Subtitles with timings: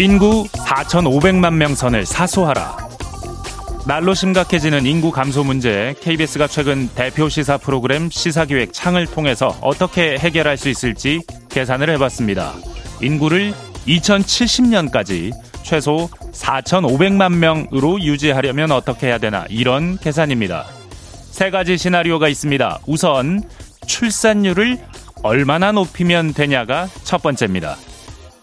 [0.00, 2.76] 인구 4,500만 명 선을 사수하라.
[3.84, 10.56] 날로 심각해지는 인구 감소 문제, KBS가 최근 대표 시사 프로그램 시사기획 창을 통해서 어떻게 해결할
[10.56, 12.52] 수 있을지 계산을 해봤습니다.
[13.02, 13.52] 인구를
[13.88, 15.32] 2070년까지
[15.64, 20.64] 최소 4,500만 명으로 유지하려면 어떻게 해야 되나 이런 계산입니다.
[21.32, 22.78] 세 가지 시나리오가 있습니다.
[22.86, 23.42] 우선
[23.88, 24.78] 출산율을
[25.24, 27.76] 얼마나 높이면 되냐가 첫 번째입니다.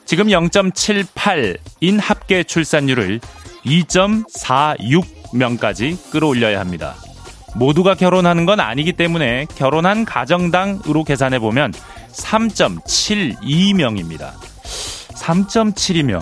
[0.05, 3.19] 지금 0.78인 합계 출산율을
[3.65, 6.93] 2.46명까지 끌어올려야 합니다.
[7.55, 11.73] 모두가 결혼하는 건 아니기 때문에 결혼한 가정당으로 계산해 보면
[12.11, 14.31] 3.72명입니다.
[15.15, 16.21] 3.72명.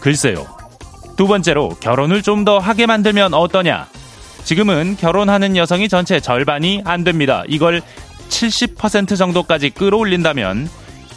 [0.00, 0.46] 글쎄요.
[1.16, 3.86] 두 번째로 결혼을 좀 더 하게 만들면 어떠냐?
[4.44, 7.44] 지금은 결혼하는 여성이 전체 절반이 안 됩니다.
[7.46, 7.82] 이걸
[8.30, 10.70] 70% 정도까지 끌어올린다면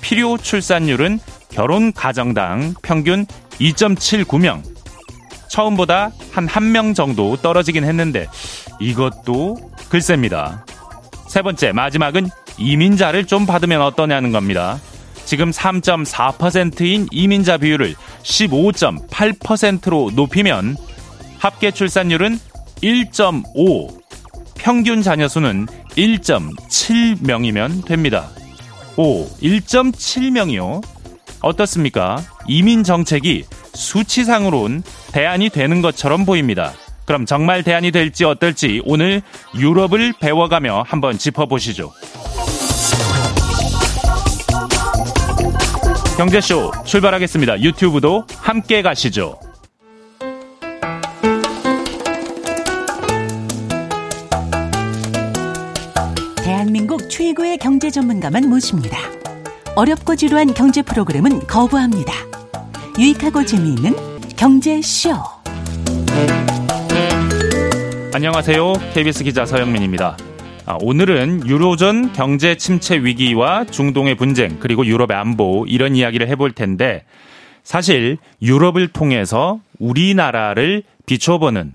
[0.03, 4.61] 필요 출산율은 결혼 가정당 평균 2.79명.
[5.47, 8.27] 처음보다 한한명 정도 떨어지긴 했는데
[8.81, 10.65] 이것도 글쎄입니다.
[11.29, 14.79] 세 번째, 마지막은 이민자를 좀 받으면 어떠냐는 겁니다.
[15.25, 20.75] 지금 3.4%인 이민자 비율을 15.8%로 높이면
[21.39, 22.37] 합계 출산율은
[22.81, 24.01] 1.5,
[24.55, 28.29] 평균 자녀 수는 1.7명이면 됩니다.
[28.95, 30.83] 오, 1.7명이요?
[31.41, 32.21] 어떻습니까?
[32.47, 36.73] 이민 정책이 수치상으론 대안이 되는 것처럼 보입니다.
[37.05, 39.21] 그럼 정말 대안이 될지 어떨지 오늘
[39.55, 41.91] 유럽을 배워가며 한번 짚어보시죠.
[46.17, 47.61] 경제쇼 출발하겠습니다.
[47.61, 49.39] 유튜브도 함께 가시죠.
[57.33, 58.97] 최고의 경제 전문가만 모십니다.
[59.75, 62.13] 어렵고 지루한 경제 프로그램은 거부합니다.
[62.99, 63.95] 유익하고 재미있는
[64.37, 65.13] 경제쇼.
[68.13, 68.73] 안녕하세요.
[68.93, 70.17] KBS 기자 서영민입니다.
[70.65, 77.03] 아, 오늘은 유로존 경제 침체 위기와 중동의 분쟁 그리고 유럽의 안보 이런 이야기를 해볼 텐데
[77.63, 81.73] 사실 유럽을 통해서 우리나라를 비춰보는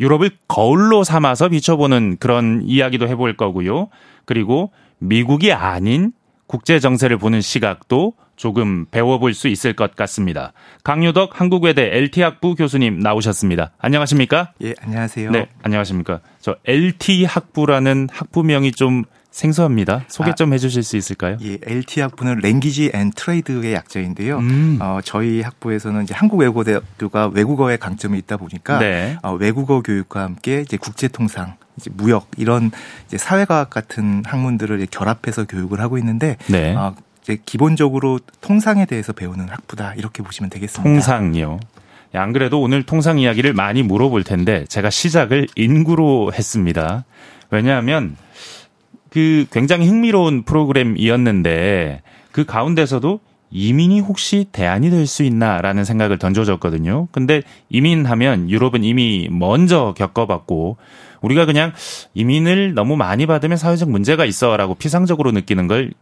[0.00, 3.88] 유럽을 거울로 삼아서 비춰보는 그런 이야기도 해볼 거고요.
[4.24, 4.70] 그리고
[5.04, 6.12] 미국이 아닌
[6.46, 10.52] 국제 정세를 보는 시각도 조금 배워볼 수 있을 것 같습니다.
[10.82, 13.72] 강유덕 한국외대 LT학부 교수님 나오셨습니다.
[13.78, 14.52] 안녕하십니까?
[14.62, 15.30] 예, 안녕하세요.
[15.30, 16.20] 네, 안녕하십니까?
[16.40, 20.04] 저 LT학부라는 학부명이 좀 생소합니다.
[20.08, 21.36] 소개 좀 아, 해주실 수 있을까요?
[21.42, 24.38] 예, LT 학부는 Language and Trade의 약자인데요.
[24.38, 24.78] 음.
[24.80, 29.16] 어, 저희 학부에서는 이제 한국 외국어대학교가 외국어에 강점이 있다 보니까 네.
[29.22, 32.70] 어, 외국어 교육과 함께 이제 국제통상 이제 무역 이런
[33.06, 36.74] 이제 사회과학 같은 학문들을 결합해서 교육을 하고 있는데 네.
[36.74, 40.82] 어, 이제 기본적으로 통상에 대해서 배우는 학부다 이렇게 보시면 되겠습니다.
[40.88, 41.58] 통상이요.
[42.12, 47.04] 안 그래도 오늘 통상 이야기를 많이 물어볼 텐데 제가 시작을 인구로 했습니다.
[47.50, 48.16] 왜냐하면
[49.10, 52.02] 그 굉장히 흥미로운 프로그램이었는데
[52.32, 53.20] 그 가운데서도
[53.50, 57.08] 이민이 혹시 대안이 될 수 있나라는 생각을 던져줬거든요.
[57.12, 60.76] 근데 이민하면 유럽은 이미 먼저 겪어봤고
[61.24, 61.72] 우리가 그냥
[62.14, 65.92] 이민을 너무 많이 받으면 사회적 문제가 있어라고 피상적으로 느끼는 걸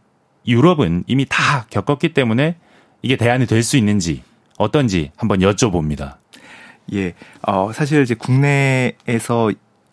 [0.45, 2.55] 유럽은 이미 다 겪었기 때문에
[3.01, 4.23] 이게 대안이 될 수 있는지
[4.57, 6.15] 어떤지 한번 여쭤봅니다.
[6.93, 9.51] 예, 어, 사실 이제 국내에서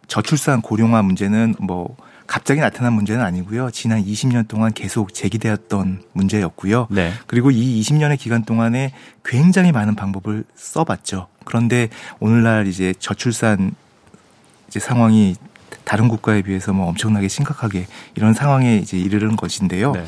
[0.09, 1.97] 저출산 고령화 문제는 뭐
[2.27, 3.71] 갑자기 나타난 문제는 아니고요.
[3.71, 6.89] 지난 20년 동안 계속 제기되었던 문제였고요.
[6.91, 7.13] 네.
[7.27, 8.93] 그리고 이 20년의 기간 동안에
[9.25, 11.29] 굉장히 많은 방법을 써봤죠.
[11.45, 11.89] 그런데
[12.19, 13.73] 오늘날 이제 저출산
[14.71, 15.35] 이제 상황이
[15.85, 19.93] 다른 국가에 비해서 뭐 엄청나게 심각하게 이런 상황에 이제 이르는 것인데요.
[19.93, 20.05] 네.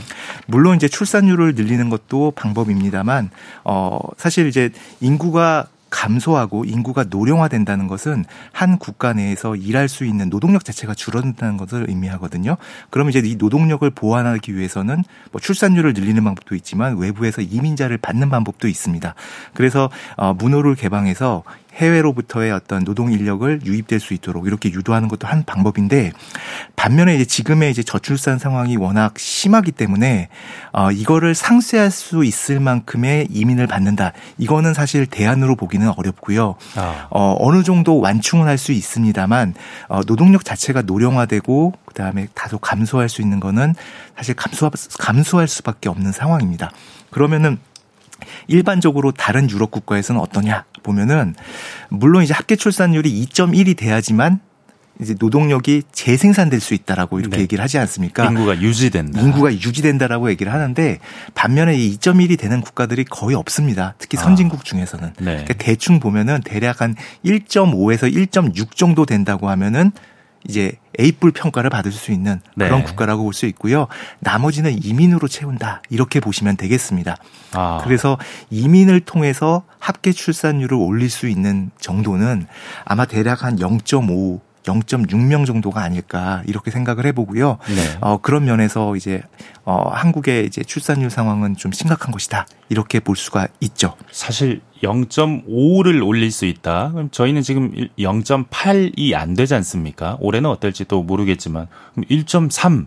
[0.46, 3.30] 물론 이제 출산율을 늘리는 것도 방법입니다만
[3.64, 4.70] 어 사실 이제
[5.00, 11.86] 인구가 감소하고 인구가 노령화된다는 것은 한 국가 내에서 일할 수 있는 노동력 자체가 줄어든다는 것을
[11.88, 12.56] 의미하거든요.
[12.88, 18.68] 그러면 이제 이 노동력을 보완하기 위해서는 뭐 출산율을 늘리는 방법도 있지만 외부에서 이민자를 받는 방법도
[18.68, 19.14] 있습니다.
[19.52, 21.42] 그래서 어 문호를 개방해서
[21.74, 26.12] 해외로부터의 어떤 노동 인력을 유입될 수 있도록 이렇게 유도하는 것도 한 방법인데
[26.76, 30.28] 반면에 이제 지금의 이제 저출산 상황이 워낙 심하기 때문에
[30.72, 34.12] 어 이거를 상쇄할 수 있을 만큼의 이민을 받는다.
[34.38, 36.56] 이거는 사실 대안으로 보기는 어렵고요.
[36.76, 37.08] 아.
[37.10, 39.54] 어 어느 정도 완충은 할 수 있습니다만
[39.88, 43.74] 어 노동력 자체가 노령화되고 그다음에 다소 감소할 수 있는 거는
[44.16, 44.70] 사실 감소
[45.00, 46.70] 감소할 수밖에 없는 상황입니다.
[47.10, 47.58] 그러면은
[48.46, 51.34] 일반적으로 다른 유럽 국가에서는 어떠냐 보면은
[51.88, 54.40] 물론 이제 합계 출산율이 2.1이 돼야지만
[55.00, 57.42] 이제 노동력이 재생산될 수 있다라고 이렇게 네.
[57.42, 58.26] 얘기를 하지 않습니까?
[58.26, 59.20] 인구가 유지된다.
[59.20, 60.98] 인구가 유지된다라고 얘기를 하는데
[61.34, 63.94] 반면에 이 2.1이 되는 국가들이 거의 없습니다.
[63.98, 64.62] 특히 선진국 아.
[64.62, 65.12] 중에서는.
[65.18, 65.24] 네.
[65.24, 69.92] 그러니까 대충 보면은 대략 한 1.5에서 1.6 정도 된다고 하면은
[70.48, 72.84] 이제 A뿔 평가를 받을 수 있는 그런 네.
[72.84, 73.86] 국가라고 볼 수 있고요.
[74.20, 75.82] 나머지는 이민으로 채운다.
[75.88, 77.16] 이렇게 보시면 되겠습니다.
[77.54, 77.80] 아.
[77.84, 78.18] 그래서
[78.50, 82.46] 이민을 통해서 합계 출산율을 올릴 수 있는 정도는
[82.84, 87.58] 아마 대략 한 0.5 0.6명 정도가 아닐까 이렇게 생각을 해보고요.
[87.68, 87.98] 네.
[88.00, 89.22] 어, 그런 면에서 이제
[89.64, 93.94] 어, 한국의 이제 출산율 상황은 좀 심각한 것이다 이렇게 볼 수가 있죠.
[94.10, 96.90] 사실 0.5를 올릴 수 있다.
[96.92, 100.16] 그럼 저희는 지금 0.8이 안 되지 않습니까?
[100.20, 102.86] 올해는 어떨지 또 모르겠지만 1.3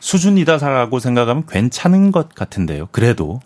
[0.00, 2.88] 수준이다라고 생각하면 괜찮은 것 같은데요.
[2.90, 3.40] 그래도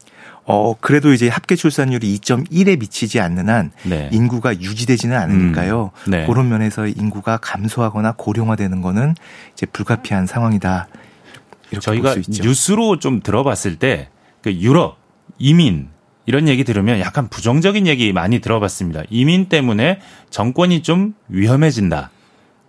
[0.46, 4.08] 어, 그래도 이제 합계 출산율이 2.1에 미치지 않는 한 네.
[4.12, 5.90] 인구가 유지되지는 않으니까요.
[6.06, 6.10] 음.
[6.10, 6.26] 네.
[6.26, 9.14] 그런 면에서 인구가 감소하거나 고령화되는 거는
[9.52, 10.88] 이제 불가피한 상황이다.
[11.72, 14.08] 이렇게 저희가 뉴스로 좀 들어봤을 때
[14.46, 14.96] 그 유럽
[15.38, 15.88] 이민
[16.24, 19.02] 이런 얘기 들으면 약간 부정적인 얘기 많이 들어봤습니다.
[19.10, 19.98] 이민 때문에
[20.30, 22.10] 정권이 좀 위험해진다.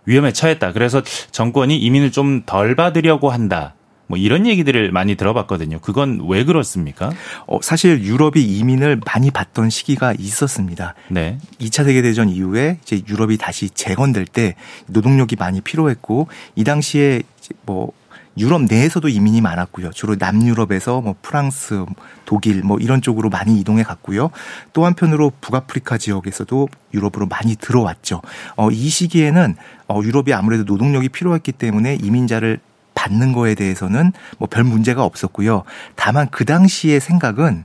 [0.04, 0.72] 위험에 처했다.
[0.72, 3.74] 그래서 정권이 이민을 좀 덜 받으려고 한다.
[4.08, 5.78] 뭐 이런 얘기들을 많이 들어봤거든요.
[5.80, 7.12] 그건 왜 그렇습니까?
[7.46, 10.94] 어, 사실 유럽이 이민을 많이 받던 시기가 있었습니다.
[11.08, 11.38] 네.
[11.60, 14.56] 2차 세계 대전 이후에 이제 유럽이 다시 재건될 때
[14.86, 17.22] 노동력이 많이 필요했고 이 당시에
[17.64, 17.92] 뭐
[18.38, 19.90] 유럽 내에서도 이민이 많았고요.
[19.90, 21.84] 주로 남유럽에서 뭐 프랑스,
[22.24, 24.30] 독일 뭐 이런 쪽으로 많이 이동해 갔고요.
[24.72, 28.22] 또 한편으로 북아프리카 지역에서도 유럽으로 많이 들어왔죠.
[28.56, 29.56] 어, 이 시기에는
[29.88, 32.60] 어, 유럽이 아무래도 노동력이 필요했기 때문에 이민자를
[32.98, 35.62] 받는 거에 대해서는 뭐 별 문제가 없었고요.
[35.94, 37.64] 다만 그 당시의 생각은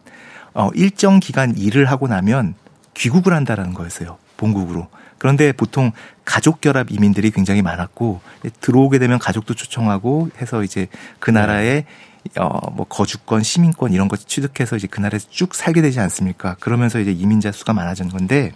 [0.53, 2.53] 어 일정 기간 일을 하고 나면
[2.93, 4.17] 귀국을 한다라는 거였어요.
[4.37, 4.87] 본국으로.
[5.17, 5.91] 그런데 보통
[6.25, 8.21] 가족 결합 이민들이 굉장히 많았고
[8.61, 10.87] 들어오게 되면 가족도 초청하고 해서 이제
[11.19, 11.85] 그 나라의
[12.37, 16.55] 어뭐 거주권, 시민권 이런 것 취득해서 이제 그 나라에서 쭉 살게 되지 않습니까?
[16.59, 18.51] 그러면서 이제 이민자 수가 많아진 건데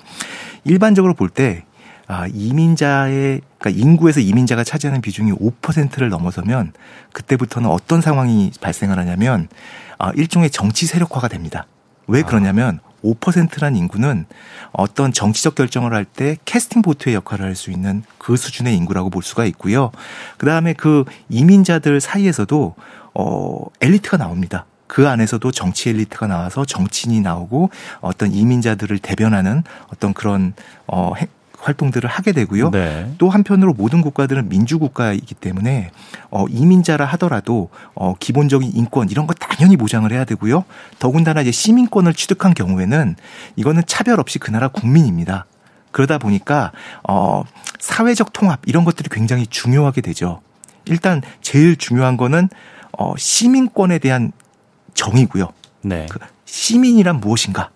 [0.63, 1.63] 일반적으로 볼 때
[2.07, 6.71] 아, 이민자의 그러니까 인구에서 이민자가 차지하는 비중이 5%를 넘어서면
[7.12, 9.50] 그때부터는 어떤 상황이 발생을 하냐면
[10.00, 11.65] 아, 일종의 정치 세력화가 됩니다.
[12.07, 12.25] 왜 아.
[12.25, 14.25] 그러냐면 5%란 인구는
[14.71, 19.21] 어떤 정치적 결정을 할 때 캐스팅 보트의 역할을 할 수 있는 그 수준의 인구라고 볼
[19.21, 19.92] 수가 있고요.
[20.38, 22.75] 그다음에 그 이민자들 사이에서도
[23.13, 24.65] 어 엘리트가 나옵니다.
[24.88, 27.69] 그 안에서도 정치 엘리트가 나와서 정치인이 나오고
[28.01, 29.63] 어떤 이민자들을 대변하는
[29.94, 30.54] 어떤 그런
[30.88, 31.13] 어
[31.68, 32.72] 활동들을 하게 되고요.
[32.72, 33.12] 네.
[33.18, 35.92] 또 한편으로 모든 국가들은 민주국가이기 때문에
[36.31, 40.64] 어, 이민자라 하더라도 어, 기본적인 인권 이런 거 당연히 보장을 해야 되고요.
[41.00, 43.16] 더군다나 이제 시민권을 취득한 경우에는
[43.58, 45.46] 이거는 차별 없이 그 나라 국민입니다.
[45.92, 46.72] 그러다 보니까
[47.08, 47.44] 어,
[47.80, 50.42] 사회적 통합 이런 것들이 굉장히 중요하게 되죠.
[50.86, 52.48] 일단 제일 중요한 거는
[52.98, 54.31] 어, 시민권에 대한
[54.94, 55.50] 정의고요.
[55.81, 56.08] 네.
[56.10, 57.72] 그 시민이란 무엇인가?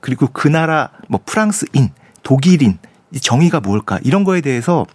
[0.00, 1.90] 그리고 그 나라 뭐 프랑스인,
[2.22, 4.86] 독일인 이 정의가 뭘까 이런 거에 대해서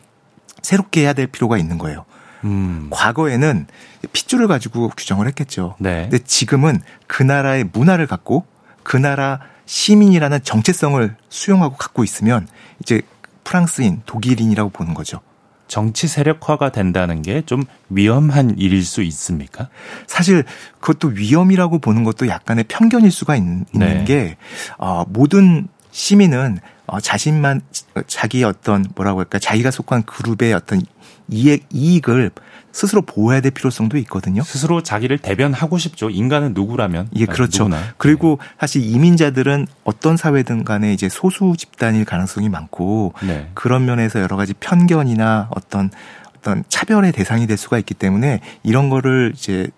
[0.62, 2.06] 새롭게 해야 될 필요가 있는 거예요.
[2.44, 2.88] 음.
[2.92, 3.68] 과거에는
[4.14, 5.76] 핏줄을 가지고 규정을 했겠죠.
[5.80, 6.08] 네.
[6.10, 8.46] 근데 지금은 그 나라의 문화를 갖고
[8.84, 12.48] 그 나라 시민이라는 정체성을 수용하고 갖고 있으면
[12.82, 13.01] 이제
[13.44, 15.22] 프랑스인, 독일인이라고 보는 거죠.
[15.68, 19.70] 정치 세력화가 된다는 게 좀 위험한 일일 수 있습니까?
[20.06, 20.44] 사실
[20.80, 24.04] 그것도 위험이라고 보는 것도 약간의 편견일 수가 있, 는 네.
[24.04, 24.38] 게
[24.78, 27.62] 어, 모든 시민은 어, 자신만
[28.08, 30.82] 자기 어떤 뭐라고 할까 자기가 속한 그룹의 어떤
[31.30, 32.32] 이익 이익을
[32.72, 34.44] 스스로 보호해야 될 필요성도 있거든요.
[34.44, 36.10] 스스로 자기를 대변하고 싶죠.
[36.10, 37.08] 인간은 누구라면.
[37.15, 37.63] 예, 그렇죠.
[37.63, 37.82] 누구나.
[37.98, 38.48] 그리고 네.
[38.60, 43.50] 사실 이민자들은 어떤 사회든 간에 이제 소수 집단일 가능성이 많고 네.
[43.54, 45.89] 그런 면에서 여러 가지 편견이나 어떤
[46.38, 49.70] 어떤 차별의 대상이 될 수가 있기 때문에 이런 거를 이제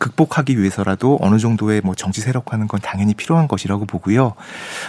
[0.00, 4.32] 극복하기 위해서라도 어느 정도의 뭐 정치 세력화는 건 당연히 필요한 것이라고 보고요.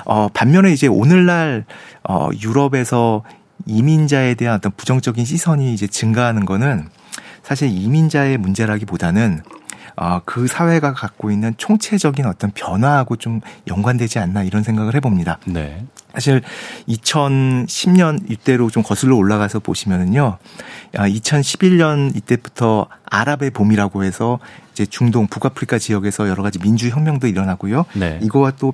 [0.06, 1.66] 어, 반면에 이제 오늘날
[2.08, 3.24] 어, 유럽에서
[3.68, 6.90] 이민자에 대한 어떤 부정적인 시선이 이제 증가하는 거는
[7.44, 9.44] 사실 이민자의 문제라기보다는
[9.96, 15.40] 어, 그 사회가 갖고 있는 총체적인 어떤 변화하고 좀 연관되지 않나 이런 생각을 해봅니다.
[15.46, 15.86] 네.
[16.14, 16.42] 사실
[16.90, 20.38] 2010년 이때로 좀 거슬러 올라가서 보시면은요,
[20.94, 24.40] 2011년 아, 이때부터 아랍의 봄이라고 해서
[24.74, 27.86] 이제 중동 북아프리카 지역에서 여러 가지 민주 혁명도 일어나고요.
[27.94, 28.20] 네.
[28.22, 28.74] 이거와 또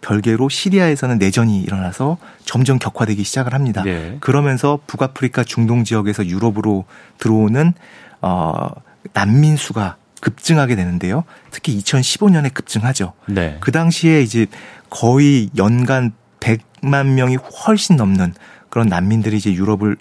[0.00, 3.82] 별개로 시리아에서는 내전이 일어나서 점점 격화되기 시작을 합니다.
[3.82, 4.16] 네.
[4.20, 6.84] 그러면서 북아프리카 중동 지역에서 유럽으로
[7.18, 7.74] 들어오는
[8.20, 8.68] 어
[9.12, 11.24] 난민 수가 급증하게 되는데요.
[11.50, 13.12] 특히 2015년에 급증하죠.
[13.26, 13.56] 네.
[13.60, 14.46] 그 당시에 이제
[14.90, 18.34] 거의 연간 100만 명이 훨씬 넘는
[18.70, 19.96] 그런 난민들이 이제 유럽을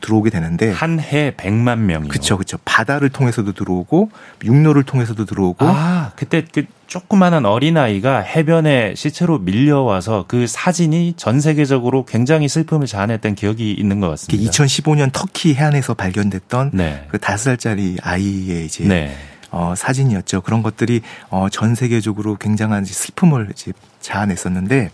[0.00, 2.10] 들어오게 되는데 한 해 100만 명이요.
[2.10, 2.36] 그렇죠.
[2.36, 2.58] 그렇죠.
[2.64, 4.10] 바다를 통해서도 들어오고
[4.44, 12.04] 육로를 통해서도 들어오고 아, 그때 그 조그마한 어린아이가 해변에 시체로 밀려와서 그 사진이 전 세계적으로
[12.04, 14.50] 굉장히 슬픔을 자아냈던 기억이 있는 것 같습니다.
[14.50, 17.06] 2015년 터키 해안에서 발견됐던 네.
[17.08, 19.16] 그 다섯 살짜리 아이의 이제 네.
[19.50, 20.42] 어, 사진이었죠.
[20.42, 24.90] 그런 것들이 어, 전 세계적으로 굉장한 슬픔을 이제 자아냈었는데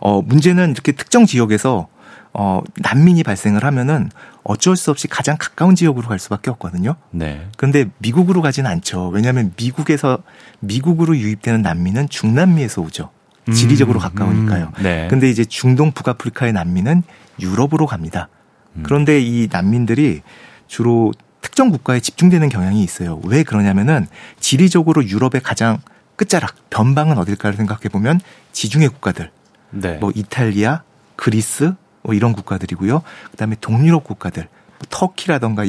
[0.00, 1.88] 어, 문제는 이렇게 특정 지역에서
[2.34, 4.10] 어, 난민이 발생을 하면은
[4.42, 6.96] 어쩔 수 없이 가장 가까운 지역으로 갈 수밖에 없거든요.
[7.10, 7.46] 네.
[7.56, 9.08] 그런데 미국으로 가지는 않죠.
[9.08, 10.18] 왜냐하면 미국에서
[10.60, 13.10] 미국으로 유입되는 난민은 중남미에서 오죠.
[13.52, 14.72] 지리적으로 음, 가까우니까요.
[14.78, 15.08] 음, 네.
[15.10, 17.02] 근데 이제 중동 북아프리카의 난민은
[17.40, 18.28] 유럽으로 갑니다.
[18.76, 18.82] 음.
[18.84, 20.22] 그런데 이 난민들이
[20.68, 21.12] 주로
[21.52, 23.20] 특정 국가에 집중되는 경향이 있어요.
[23.24, 24.06] 왜 그러냐면은
[24.40, 25.82] 지리적으로 유럽의 가장
[26.16, 28.20] 끝자락 변방은 어딜까를 생각해 보면
[28.52, 29.30] 지중해 국가들,
[29.70, 29.98] 네.
[29.98, 30.82] 뭐 이탈리아,
[31.14, 33.02] 그리스, 뭐 이런 국가들이고요.
[33.32, 35.66] 그다음에 동유럽 국가들, 뭐 터키라던가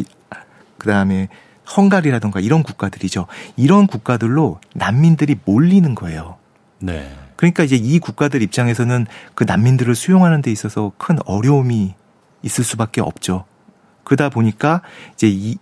[0.78, 1.28] 그다음에
[1.76, 3.28] 헝가리라던가 이런 국가들이죠.
[3.58, 6.38] 이런 국가들로 난민들이 몰리는 거예요.
[6.80, 7.14] 네.
[7.36, 11.94] 그러니까 이제 이 국가들 입장에서는 그 난민들을 수용하는 데 있어서 큰 어려움이
[12.42, 13.44] 있을 수밖에 없죠.
[14.06, 14.82] 그러다 보니까
[15.14, 15.58] 이제 이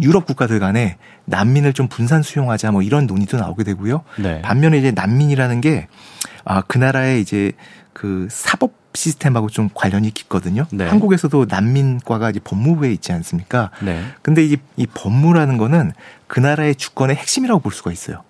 [0.00, 4.02] 유럽 국가들 간에 난민을 좀 분산 수용하자 뭐 이런 논의도 나오게 되고요.
[4.18, 4.42] 네.
[4.42, 5.88] 반면에 이제 난민이라는 게
[6.44, 7.52] 아, 그 나라의 이제
[7.92, 10.66] 그 사법 시스템하고 좀 관련이 깊거든요.
[10.72, 10.88] 네.
[10.88, 13.70] 한국에서도 난민과가 이제 법무부에 있지 않습니까?
[13.82, 14.02] 네.
[14.22, 15.92] 근데 이, 이 법무라는 거는
[16.26, 18.24] 그 나라의 주권의 핵심이라고 볼 수가 있어요.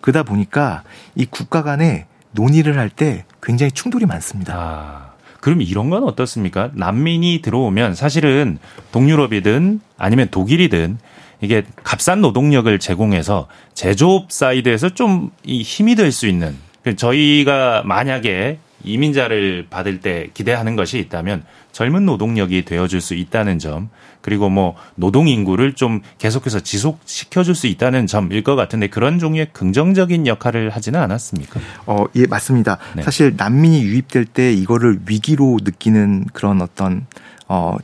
[0.00, 0.82] 그러다 보니까
[1.14, 4.54] 이 국가 간에 논의를 할 때 굉장히 충돌이 많습니다.
[4.56, 5.12] 아,
[5.44, 6.70] 그럼 이런 건 어떻습니까?
[6.72, 8.56] 난민이 들어오면 사실은
[8.92, 10.96] 동유럽이든 아니면 독일이든
[11.42, 16.56] 이게 값싼 노동력을 제공해서 제조업 사이드에서 좀 이 힘이 될 수 있는
[16.96, 23.90] 저희가 만약에 이민자를 받을 때 기대하는 것이 있다면 젊은 노동력이 되어줄 수 있다는 점
[24.24, 29.50] 그리고 뭐 노동 인구를 좀 계속해서 지속시켜 줄 수 있다는 점일 것 같은데 그런 종류의
[29.52, 31.60] 긍정적인 역할을 하지는 않았습니까?
[31.84, 32.78] 어, 예, 맞습니다.
[32.96, 33.02] 네.
[33.02, 37.06] 사실 난민이 유입될 때 이거를 위기로 느끼는 그런 어떤
[37.48, 37.76] 어,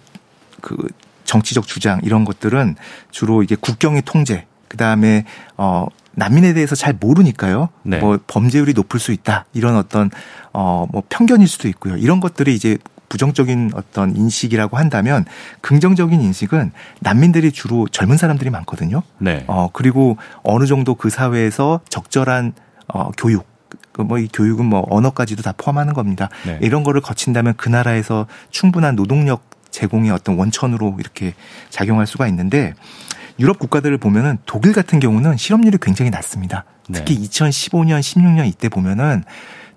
[0.62, 0.76] 그
[1.25, 2.75] 정치적 주장 이런 것들은
[3.11, 5.26] 주로 이게 국경의 통제 그 다음에
[5.59, 7.68] 어 난민에 대해서 잘 모르니까요.
[7.82, 7.99] 네.
[7.99, 10.11] 뭐 범죄율이 높을 수 있다 이런 어떤
[10.52, 11.97] 어뭐 편견일 수도 있고요.
[11.97, 12.78] 이런 것들이 이제
[13.11, 15.26] 부정적인 어떤 인식이라고 한다면
[15.61, 19.02] 긍정적인 인식은 난민들이 주로 젊은 사람들이 많거든요.
[19.19, 19.45] 네.
[19.49, 22.55] 어 그리고 어느 정도 그 사회에서 적절한
[22.88, 23.47] 어 교육
[23.93, 26.31] 그뭐이 교육은 뭐 언어까지도 다 포함하는 겁니다.
[26.47, 26.59] 네.
[26.62, 31.35] 이런 거를 거친다면 그 나라에서 충분한 노동력 제공의 어떤 원천으로 이렇게
[31.69, 32.75] 작용할 수가 있는데
[33.40, 36.64] 유럽 국가들을 보면은 독일 같은 경우는 실업률이 굉장히 낮습니다.
[36.93, 37.23] 특히 네.
[37.23, 39.25] 2015년, 16년 이때 보면은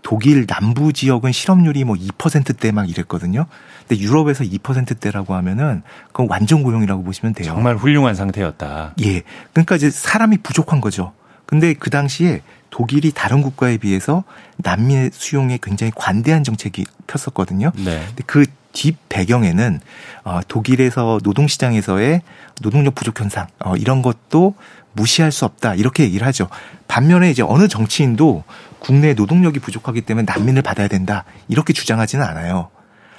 [0.03, 3.47] 독일 남부 지역은 실업률이 뭐 2%대 막 이랬거든요.
[3.87, 7.47] 근데 유럽에서 2%대라고 하면은 그건 완전 고용이라고 보시면 돼요.
[7.47, 8.93] 정말 훌륭한 상태였다.
[9.03, 9.23] 예.
[9.53, 11.13] 그러니까 이제 사람이 부족한 거죠.
[11.45, 14.23] 근데 그 당시에 독일이 다른 국가에 비해서
[14.57, 17.71] 난민 수용에 굉장히 관대한 정책이 폈었거든요.
[17.75, 18.03] 네.
[18.07, 19.79] 근데 그 뒷 배경에는
[20.25, 22.21] 어, 독일에서 노동시장에서의
[22.61, 24.55] 노동력 부족 현상 어, 이런 것도
[24.91, 26.49] 무시할 수 없다 이렇게 얘기를 하죠.
[26.87, 28.43] 반면에 이제 어느 정치인도
[28.83, 32.69] 국내 노동력이 부족하기 때문에 난민을 받아야 된다 이렇게 주장하지는 않아요.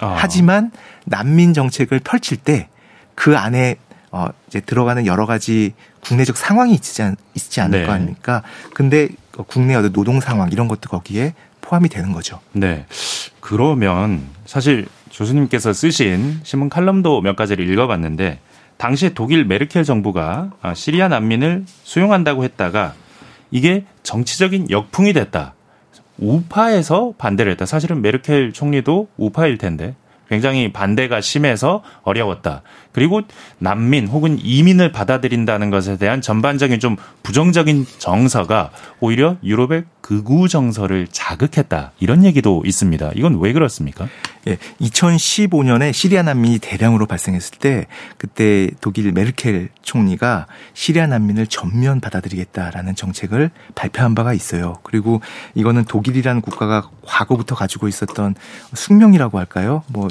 [0.00, 0.14] 어.
[0.16, 0.70] 하지만
[1.06, 2.68] 난민 정책을 펼칠 때
[3.14, 3.76] 그 안에
[4.10, 7.86] 어 이제 들어가는 여러 가지 국내적 상황이 있지, 않, 있지 않을 네.
[7.86, 8.42] 거 아닙니까?
[8.74, 9.08] 근데
[9.48, 12.40] 국내 어떤 노동 상황 이런 것도 거기에 포함이 되는 거죠.
[12.52, 12.86] 네.
[13.40, 18.38] 그러면 사실 교수님께서 쓰신 신문 칼럼도 몇 가지를 읽어봤는데
[18.76, 22.94] 당시에 독일 메르켈 정부가 아, 시리아 난민을 수용한다고 했다가
[23.54, 25.54] 이게 정치적인 역풍이 됐다.
[26.18, 27.66] 우파에서 반대를 했다.
[27.66, 29.94] 사실은 메르켈 총리도 우파일 텐데
[30.28, 32.62] 굉장히 반대가 심해서 어려웠다.
[32.90, 33.20] 그리고
[33.58, 41.92] 난민 혹은 이민을 받아들인다는 것에 대한 전반적인 좀 부정적인 정서가 오히려 유럽의 극우 정서를 자극했다.
[42.00, 43.12] 이런 얘기도 있습니다.
[43.14, 44.08] 이건 왜 그렇습니까?
[44.46, 47.86] 예, 2015년에 시리아 난민이 대량으로 발생했을 때
[48.18, 54.78] 그때 독일 메르켈 총리가 시리아 난민을 전면 받아들이겠다라는 정책을 발표한 바가 있어요.
[54.82, 55.20] 그리고
[55.54, 58.34] 이거는 독일이라는 국가가 과거부터 가지고 있었던
[58.74, 59.82] 숙명이라고 할까요?
[59.88, 60.08] 뭐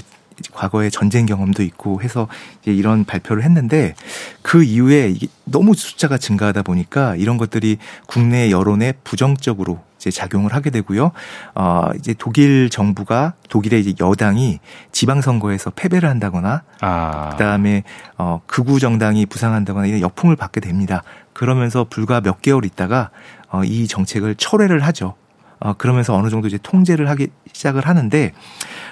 [0.52, 2.28] 과거에 전쟁 경험도 있고 해서
[2.62, 3.94] 이제 이런 발표를 했는데
[4.42, 10.70] 그 이후에 이게 너무 숫자가 증가하다 보니까 이런 것들이 국내 여론에 부정적으로 이제 작용을 하게
[10.70, 11.12] 되고요.
[11.56, 14.60] 어 이제 독일 정부가 독일의 이제 여당이
[14.92, 17.30] 지방 선거에서 패배를 한다거나 아.
[17.32, 17.84] 그다음에
[18.18, 21.04] 어 극우 정당이 부상한다거나 이런 역풍을 받게 됩니다.
[21.32, 23.10] 그러면서 불과 몇 개월 있다가
[23.50, 25.14] 어 이 정책을 철회를 하죠.
[25.60, 28.34] 어 그러면서 어느 정도 이제 통제를 하기 시작을 하는데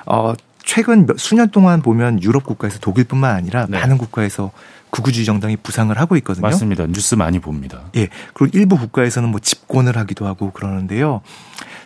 [0.06, 3.80] 어 최근 수년 동안 보면 유럽 국가에서 독일뿐만 아니라 네.
[3.80, 4.52] 많은 국가에서
[4.92, 6.42] 극우주의 정당이 부상을 하고 있거든요.
[6.42, 6.86] 맞습니다.
[6.88, 7.82] 뉴스 많이 봅니다.
[7.96, 8.10] 예.
[8.34, 11.22] 그리고 일부 국가에서는 뭐 집권을 하기도 하고 그러는데요.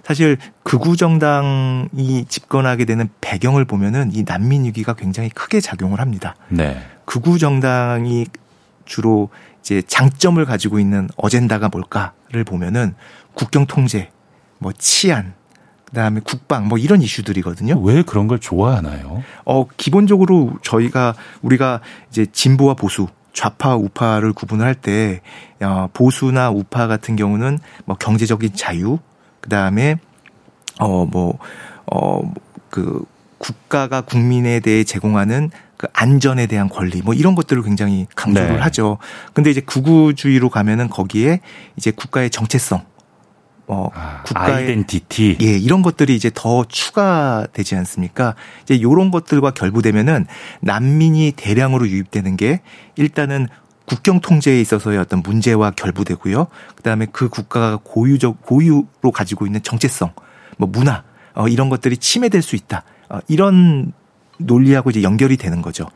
[0.03, 6.35] 사실 극우 정당이 집권하게 되는 배경을 보면은 이 난민 위기가 굉장히 크게 작용을 합니다.
[6.49, 6.77] 네.
[7.05, 8.25] 극우 정당이
[8.85, 9.29] 주로
[9.61, 12.93] 이제 장점을 가지고 있는 어젠다가 뭘까를 보면은
[13.33, 14.09] 국경 통제,
[14.59, 15.33] 뭐 치안,
[15.95, 17.79] 그다음에 국방 뭐 이런 이슈들이거든요.
[17.81, 19.23] 왜 그런 걸 좋아하나요?
[19.45, 25.21] 어 기본적으로 저희가 우리가 이제 진보와 보수 좌파 우파를 구분을 할때
[25.61, 28.99] 어, 보수나 우파 같은 경우는 뭐 경제적인 자유
[29.39, 29.95] 그다음에
[30.79, 31.37] 어 뭐
[31.91, 32.21] 어
[32.69, 33.05] 그
[33.37, 38.59] 국가가 국민에 대해 제공하는 그 안전에 대한 권리 뭐 이런 것들을 굉장히 강조를 네.
[38.59, 38.97] 하죠.
[39.33, 41.39] 근데 이제 극우주의로 가면은 거기에
[41.77, 42.83] 이제 국가의 정체성
[43.67, 48.35] 어 아, 국가의 아이덴티티 예 이런 것들이 이제 더 추가되지 않습니까?
[48.63, 50.27] 이제 요런 것들과 결부되면은
[50.61, 52.61] 난민이 대량으로 유입되는 게
[52.95, 53.47] 일단은
[53.85, 56.47] 국경 통제에 있어서의 어떤 문제와 결부되고요.
[56.75, 60.11] 그다음에 그 국가가 고유적 고유로 가지고 있는 정체성,
[60.57, 61.03] 뭐 문화
[61.33, 62.83] 어 이런 것들이 침해될 수 있다.
[63.09, 63.93] 어 이런
[64.37, 65.87] 논리하고 이제 연결이 되는 거죠.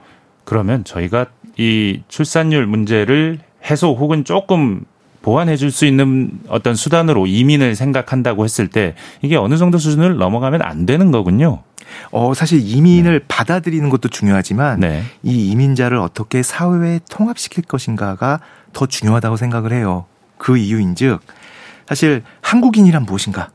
[0.43, 4.85] 그러면 저희가 이 출산율 문제를 해소 혹은 조금
[5.21, 10.61] 보완해 줄 수 있는 어떤 수단으로 이민을 생각한다고 했을 때 이게 어느 정도 수준을 넘어가면
[10.61, 11.63] 안 되는 거군요.
[12.11, 13.25] 어, 사실 이민을 네.
[13.27, 15.03] 받아들이는 것도 중요하지만 네.
[15.23, 18.39] 이 이민자를 어떻게 사회에 통합시킬 것인가가
[18.73, 20.05] 더 중요하다고 생각을 해요.
[20.37, 21.21] 그 이유인즉
[21.87, 23.49] 사실 한국인이란 무엇인가?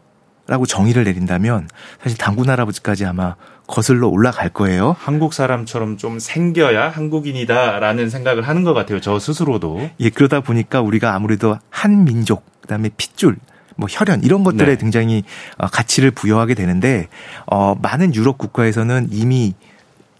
[0.46, 1.68] 라고 정의를 내린다면
[2.02, 3.34] 사실 당군 할아버지까지 아마
[3.66, 4.94] 거슬러 올라갈 거예요.
[4.98, 9.00] 한국 사람처럼 좀 생겨야 한국인이다라는 생각을 하는 것 같아요.
[9.00, 9.90] 저 스스로도.
[10.00, 13.36] 예, 그러다 보니까 우리가 아무래도 한 민족, 그다음에 핏줄,
[13.76, 14.76] 뭐 혈연 이런 것들에 네.
[14.76, 15.24] 굉장히
[15.58, 17.08] 어, 가치를 부여하게 되는데
[17.46, 19.54] 어 많은 유럽 국가에서는 이미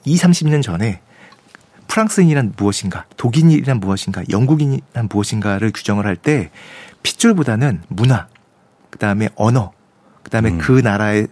[0.05, 1.01] 2, 30년 전에
[1.87, 6.51] 프랑스인이란 무엇인가, 독일인이란 무엇인가, 영국인이란 무엇인가를 규정을 할 때
[7.03, 8.27] 핏줄보다는 문화,
[8.91, 9.73] 그다음에 언어,
[10.23, 10.59] 그다음에 음.
[10.59, 11.29] 그 나라의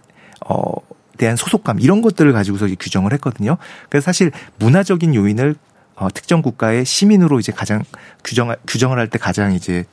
[0.47, 0.75] 어
[1.17, 3.57] 대한 소속감 이런 것들을 가지고서 규정을 했거든요.
[3.89, 5.55] 그래서 사실 문화적인 요인을
[5.95, 7.83] 어, 특정 국가의 시민으로 이제 가장
[8.23, 9.85] 규정 규정을 할 때 가장 이제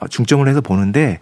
[0.00, 1.20] 어, 중점을 해서 보는데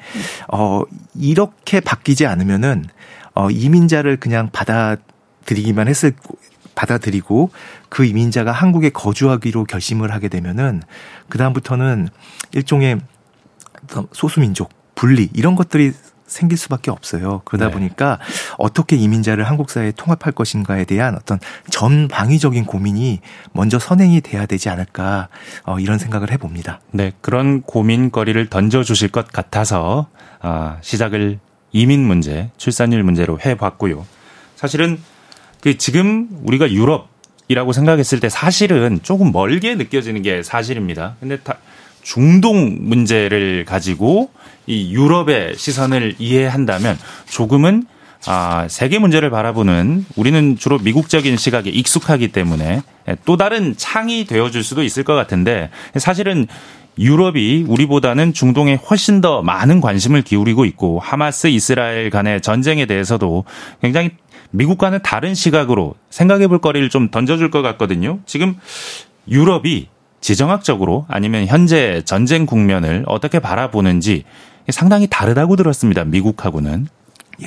[0.53, 0.83] 어
[1.15, 2.87] 이렇게 바뀌지 않으면은
[3.35, 6.13] 어 이민자를 그냥 받아들이기만 했을
[6.75, 7.51] 받아들이고
[7.89, 10.83] 그 이민자가 한국에 거주하기로 결심을 하게 되면은
[11.29, 12.09] 그 다음부터는
[12.53, 13.01] 일종의
[14.13, 15.93] 소수민족 분리 이런 것들이
[16.31, 17.43] 생길 수밖에 없어요.
[17.45, 17.73] 그러다 네.
[17.73, 18.19] 보니까
[18.57, 21.41] 어떻게 이민자를 한국 사회에 통합할 것인가에 대한 어떤
[21.71, 23.21] 전방위적인 고민이
[23.53, 25.29] 먼저 선행이 돼야 되지 않을까
[25.65, 26.81] 어, 이런 생각을 해봅니다.
[26.93, 30.07] 네, 그런 고민거리를 던져주실 것 같아서
[30.41, 31.39] 아, 시작을
[31.73, 34.07] 이민 문제, 출산율 문제로 해봤고요.
[34.57, 35.01] 사실은
[35.61, 37.09] 그 지금 우리가 유럽
[37.49, 41.17] 이라고 생각했을 때 사실은 조금 멀게 느껴지는 게 사실입니다.
[41.19, 41.57] 근데 다
[42.03, 44.31] 중동 문제를 가지고
[44.67, 47.85] 이 유럽의 시선을 이해한다면 조금은
[48.27, 52.83] 아, 세계 문제를 바라보는 우리는 주로 미국적인 시각에 익숙하기 때문에
[53.25, 56.47] 또 다른 창이 되어줄 수도 있을 것 같은데 사실은
[56.99, 63.45] 유럽이 우리보다는 중동에 훨씬 더 많은 관심을 기울이고 있고 하마스 이스라엘 간의 전쟁에 대해서도
[63.81, 64.11] 굉장히
[64.51, 68.19] 미국과는 다른 시각으로 생각해 볼 거리를 좀 던져줄 것 같거든요.
[68.27, 68.57] 지금
[69.29, 69.89] 유럽이
[70.21, 74.25] 지정학적으로 아니면 현재 전쟁 국면을 어떻게 바라보는지
[74.69, 76.05] 상당히 다르다고 들었습니다.
[76.05, 76.87] 미국하고는.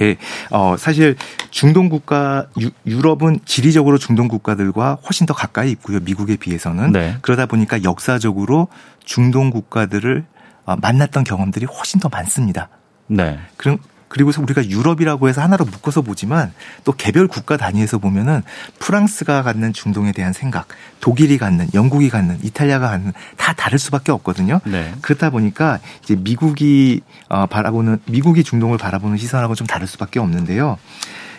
[0.02, 0.18] 예,
[0.50, 1.16] 어, 사실
[1.52, 6.00] 중동 국가, 유, 유럽은 지리적으로 중동 국가들과 훨씬 더 가까이 있고요.
[6.00, 6.92] 미국에 비해서는.
[6.92, 7.18] 네.
[7.22, 8.70] 그러다 보니까 역사적으로
[9.06, 10.26] 중동 국가들을
[10.66, 12.70] 어, 만났던 경험들이 훨씬 더 많습니다.
[13.08, 13.38] 네.
[13.56, 13.78] 그럼
[14.14, 18.44] 그리고서 우리가 유럽이라고 해서 하나로 묶어서 보지만 또 개별 국가 단위에서 보면은
[18.78, 20.68] 프랑스가 갖는 중동에 대한 생각,
[21.00, 24.60] 독일이 갖는, 영국이 갖는, 이탈리아가 갖는 다 다를 수밖에 없거든요.
[24.66, 24.94] 네.
[25.02, 30.78] 그렇다 보니까 이제 미국이 어 바라보는 미국이 중동을 바라보는 시선하고 좀 다를 수밖에 없는데요.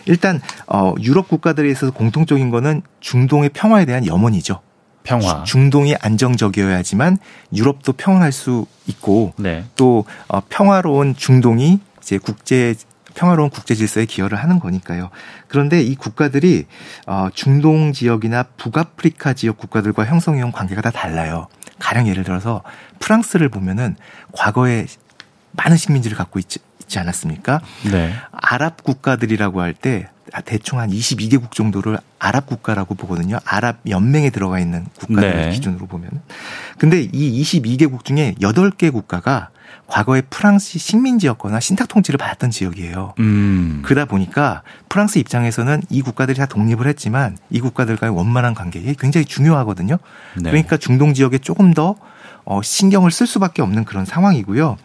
[0.05, 4.59] 일단 어 유럽 국가들에 있어서 공통적인 거는 중동의 평화에 대한 염원이죠.
[5.03, 5.43] 평화.
[5.45, 7.19] 중동이 안정적이어야지만
[7.53, 9.63] 유럽도 평화할 수 있고 네.
[9.77, 12.75] 또 어, 평화로운 중동이 이제 국제
[13.15, 15.09] 평화로운 국제 질서에 기여를 하는 거니까요.
[15.47, 16.65] 그런데 이 국가들이
[17.07, 21.47] 어 중동 지역이나 북아프리카 지역 국가들과 형성해온 관계가 다 달라요.
[21.79, 22.61] 가령 예를 들어서
[22.99, 23.95] 프랑스를 보면은
[24.33, 24.85] 과거에
[25.53, 27.61] 많은 식민지를 갖고 있지, 있지 않았습니까?
[27.91, 28.13] 네.
[28.31, 30.09] 아랍 국가들이라고 할 때
[30.43, 33.39] 대충 한 22개국 정도를 아랍 국가라고 보거든요.
[33.45, 35.51] 아랍 연맹에 들어가 있는 국가들 네.
[35.51, 36.09] 기준으로 보면.
[36.77, 39.49] 근데 이 22개국 중에 8개 국가가
[39.87, 43.13] 과거에 프랑스 식민지였거나 신탁 통치를 받았던 지역이에요.
[43.19, 43.81] 음.
[43.85, 49.25] 그러다 보니까 프랑스 입장에서는 이 국가들이 다 독립을 했지만 이 국가들과의 원만한 관계 이 굉장히
[49.25, 49.97] 중요하거든요.
[50.35, 50.49] 네.
[50.49, 51.95] 그러니까 중동 지역에 조금 더
[52.45, 54.77] 어, 신경을 쓸 수밖에 없는 그런 상황이고요.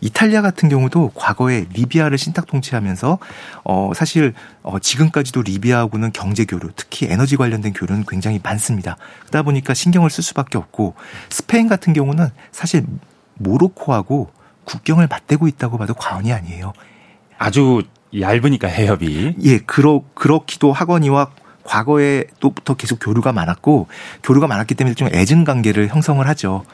[0.00, 3.18] 이탈리아 같은 경우도 과거에 리비아를 신탁 통치하면서
[3.64, 8.96] 어, 사실 어, 지금까지도 리비아하고는 경제 교류, 특히 에너지 관련된 교류는 굉장히 많습니다.
[9.22, 10.94] 그러다 보니까 신경을 쓸 수밖에 없고
[11.28, 12.86] 스페인 같은 경우는 사실
[13.34, 14.30] 모로코하고
[14.68, 16.74] 국경을 맞대고 있다고 봐도 과언이 아니에요.
[17.38, 17.82] 아주
[18.18, 19.36] 얇으니까 해협이.
[19.42, 21.30] 예, 그러 그렇기도 하거니와
[21.64, 23.88] 과거에 또부터 계속 교류가 많았고
[24.22, 26.64] 교류가 많았기 때문에 좀 애증 관계를 형성을 하죠.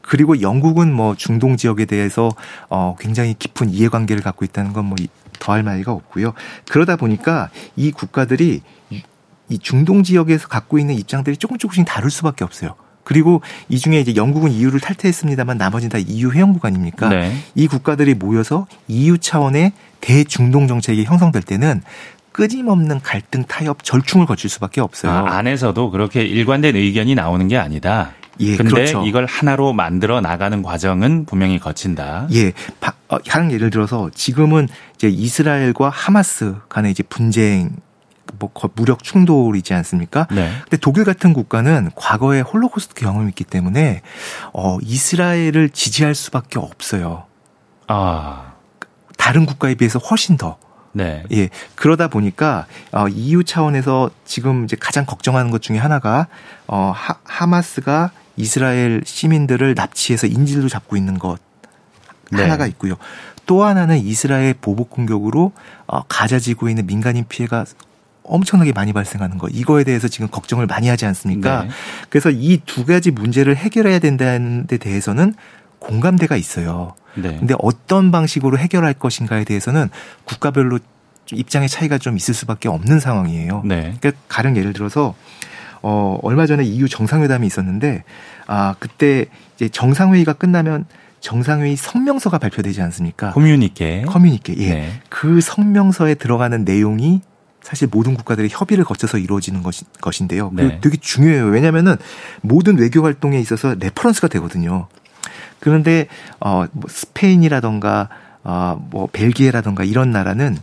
[0.00, 2.30] 그리고 영국은 뭐 중동 지역에 대해서
[2.68, 4.96] 어 굉장히 깊은 이해관계를 갖고 있다는 건 뭐
[5.38, 6.34] 더할 말이가 없고요.
[6.70, 8.62] 그러다 보니까 이 국가들이
[9.48, 12.74] 이 중동 지역에서 갖고 있는 입장들이 조금 조금씩 다를 수밖에 없어요.
[13.04, 17.08] 그리고 이 중에 이제 영국은 EU를 탈퇴했습니다만 나머지는 다 EU 회원국 아닙니까?
[17.08, 17.36] 네.
[17.54, 21.82] 이 국가들이 모여서 EU 차원의 대중동 정책이 형성될 때는
[22.32, 25.12] 끊임없는 갈등, 타협, 절충을 거칠 수밖에 없어요.
[25.12, 28.12] 아, 안에서도 그렇게 일관된 의견이 나오는 게 아니다.
[28.40, 29.04] 예, 근데 그렇죠.
[29.04, 32.26] 이걸 하나로 만들어 나가는 과정은 분명히 거친다.
[32.32, 32.52] 예.
[33.08, 37.76] 어, 하는 예를 들어서 지금은 이제 이스라엘과 하마스 간의 이제 분쟁
[38.42, 40.26] 뭐 무력 충돌이지 않습니까?
[40.30, 40.50] 네.
[40.64, 44.02] 근데 독일 같은 국가는 과거에 홀로코스트 경험이 있기 때문에
[44.52, 47.24] 어 이스라엘을 지지할 수밖에 없어요.
[47.86, 48.52] 아.
[49.16, 50.58] 다른 국가에 비해서 훨씬 더
[50.92, 51.22] 네.
[51.32, 51.48] 예.
[51.74, 56.26] 그러다 보니까 어 EU 차원에서 지금 이제 가장 걱정하는 것 중에 하나가
[56.66, 61.38] 어 하, 하마스가 이스라엘 시민들을 납치해서 인질로 잡고 있는 것
[62.30, 62.42] 네.
[62.42, 62.96] 하나가 있고요.
[63.46, 65.52] 또 하나는 이스라엘 보복 공격으로
[65.86, 67.64] 어, 가자 지구에 있는 민간인 피해가
[68.24, 71.64] 엄청나게 많이 발생하는 거 이거에 대해서 지금 걱정을 많이 하지 않습니까?
[71.64, 71.70] 네.
[72.08, 75.34] 그래서 이 두 가지 문제를 해결해야 된다는 데 대해서는
[75.78, 76.94] 공감대가 있어요.
[77.14, 77.36] 네.
[77.38, 79.90] 근데 어떤 방식으로 해결할 것인가에 대해서는
[80.24, 80.78] 국가별로
[81.32, 83.62] 입장의 차이가 좀 있을 수밖에 없는 상황이에요.
[83.64, 83.94] 네.
[84.00, 85.14] 그러니까 가령 예를 들어서
[85.82, 88.04] 어, 얼마 전에 EU 정상회담이 있었는데,
[88.46, 90.84] 아, 그때 이제 정상회의가 끝나면
[91.18, 93.32] 정상회의 성명서가 발표되지 않습니까?
[93.32, 94.02] Communiqué.
[94.02, 94.68] Communiqué, 예.
[94.70, 94.92] 네.
[95.08, 97.20] 그 성명서에 들어가는 내용이
[97.62, 100.50] 사실 모든 국가들이 협의를 거쳐서 이루어지는 것이, 것인데요.
[100.52, 100.80] 네.
[100.80, 101.46] 되게 중요해요.
[101.46, 101.96] 왜냐면은
[102.40, 104.88] 모든 외교 활동에 있어서 reference가 되거든요.
[105.60, 106.08] 그런데,
[106.40, 108.08] 어, 뭐 스페인이라던가,
[108.42, 110.58] 어, 뭐 벨기에라던가 이런 나라는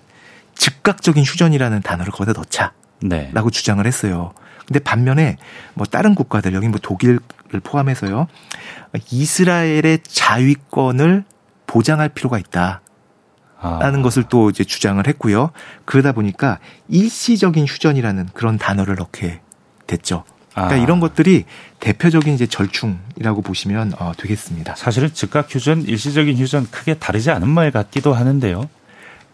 [0.55, 2.73] 즉각적인 휴전이라는 단어를 거기다 넣자.
[3.01, 3.31] 네.
[3.33, 4.33] 라고 주장을 했어요.
[4.67, 5.37] 근데 반면에
[5.73, 7.19] 뭐 다른 국가들 여기 뭐 독일을
[7.63, 8.27] 포함해서요.
[9.09, 11.23] 이스라엘의 자위권을
[11.65, 12.81] 보장할 필요가 있다.
[13.61, 14.03] 라는 아.
[14.03, 15.51] 것을 또 이제 주장을 했고요.
[15.85, 19.41] 그러다 보니까 일시적인 휴전이라는 그런 단어를 넣게
[19.87, 20.23] 됐죠.
[20.53, 20.77] 그러니까 아.
[20.77, 21.45] 이런 것들이
[21.79, 24.75] 대표적인 이제 절충이라고 보시면 어, 되겠습니다.
[24.75, 28.69] 사실은 즉각 휴전, 일시적인 휴전 크게 다르지 않은 말 같기도 하는데요.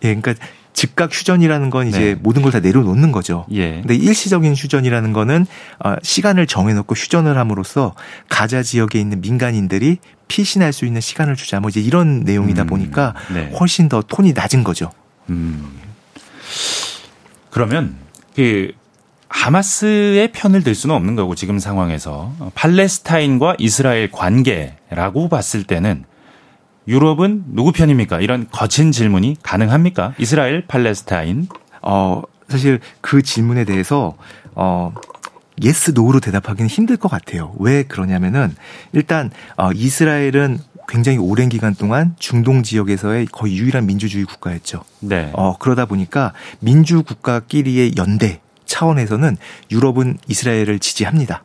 [0.04, 0.34] 예, 그러니까
[0.74, 2.16] 즉각 휴전이라는 건 이제 네.
[2.16, 3.46] 모든 걸 다 내려놓는 거죠.
[3.52, 3.76] 예.
[3.80, 5.46] 근데 일시적인 휴전이라는 거는
[5.84, 7.96] 어, 시간을 정해놓고 휴전을 함으로써
[8.30, 12.68] 가자 지역에 있는 민간인들이 피신할 수 있는 시간을 주자 뭐 이제 이런 내용이다 음.
[12.68, 13.52] 보니까 네.
[13.60, 14.92] 훨씬 더 톤이 낮은 거죠.
[15.30, 15.80] 음.
[17.50, 17.96] 그러면
[18.36, 18.74] 그
[19.30, 26.06] 하마스의 편을 들 수는 없는 거고 지금 상황에서 팔레스타인과 이스라엘 관계라고 봤을 때는
[26.88, 28.22] 유럽은 누구 편입니까?
[28.22, 30.14] 이런 거친 질문이 가능합니까?
[30.20, 31.48] 이스라엘, 팔레스타인?
[31.82, 34.16] 어, 사실 그 질문에 대해서
[34.54, 34.94] 어
[35.62, 37.54] yes no로 대답하기는 힘들 것 같아요.
[37.60, 38.56] 왜 그러냐면은
[38.94, 44.84] 일단 어 이스라엘은 굉장히 오랜 기간 동안 중동 지역에서의 거의 유일한 민주주의 국가였죠.
[45.00, 45.32] 네.
[45.34, 49.38] 어 그러다 보니까 민주 국가끼리의 연대 차원에서는
[49.72, 51.44] 유럽은 이스라엘을 지지합니다.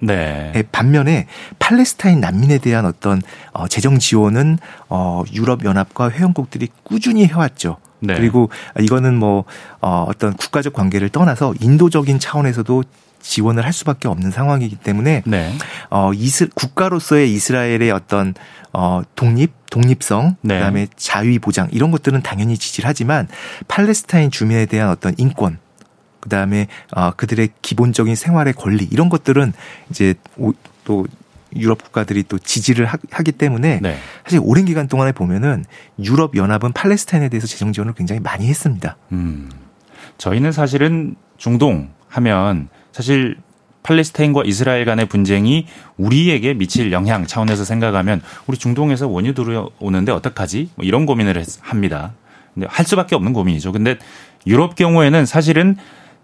[0.00, 0.52] 네.
[0.54, 1.26] 예, 반면에
[1.58, 4.58] 팔레스타인 난민에 대한 어떤 어, 재정 지원은
[4.88, 7.78] 어, 유럽 연합과 회원국들이 꾸준히 해왔죠.
[8.00, 8.14] 네.
[8.14, 9.44] 그리고 이거는 뭐
[9.80, 12.84] 어, 어떤 국가적 관계를 떠나서 인도적인 차원에서도
[13.24, 15.52] 지원을 할 수밖에 없는 상황이기 때문에 네.
[15.90, 18.34] 어 이스 국가로서의 이스라엘의 어떤
[18.72, 20.58] 어 독립 독립성 네.
[20.58, 23.26] 그다음에 자위 보장 이런 것들은 당연히 지지를 하지만
[23.66, 25.58] 팔레스타인 주민에 대한 어떤 인권
[26.20, 29.54] 그다음에 어 그들의 기본적인 생활의 권리 이런 것들은
[29.90, 30.14] 이제
[30.84, 31.06] 또
[31.56, 33.96] 유럽 국가들이 또 지지를 하기 때문에 네.
[34.24, 35.64] 사실 오랜 기간 동안에 보면은
[35.98, 38.96] 유럽 연합은 팔레스타인에 대해서 재정 지원을 굉장히 많이 했습니다.
[39.12, 39.50] 음.
[40.18, 43.36] 저희는 사실은 중동 하면 사실
[43.82, 50.70] 팔레스타인과 이스라엘 간의 분쟁이 우리에게 미칠 영향 차원에서 생각하면 우리 중동에서 원유 들어오는데 어떡하지?
[50.76, 52.12] 뭐 이런 고민을 합니다.
[52.54, 53.72] 근데 할 수밖에 없는 고민이죠.
[53.72, 53.98] 근데
[54.46, 55.76] 유럽 경우에는 사실은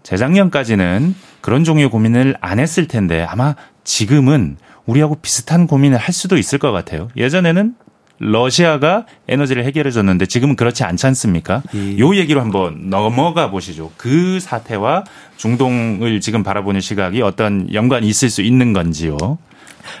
[0.03, 4.55] 재작년까지는 그런 종류의 고민을 안 했을 텐데 아마 지금은
[4.85, 7.09] 우리하고 비슷한 고민을 할 수도 있을 것 같아요.
[7.17, 7.75] 예전에는
[8.23, 11.63] 러시아가 에너지를 해결해 줬는데 지금은 그렇지 않지 않습니까?
[11.73, 11.97] 예.
[11.97, 13.91] 요 얘기로 한번 넘어가 보시죠.
[13.97, 15.03] 그 사태와
[15.37, 19.17] 중동을 지금 바라보는 시각이 어떤 연관이 있을 수 있는 건지요.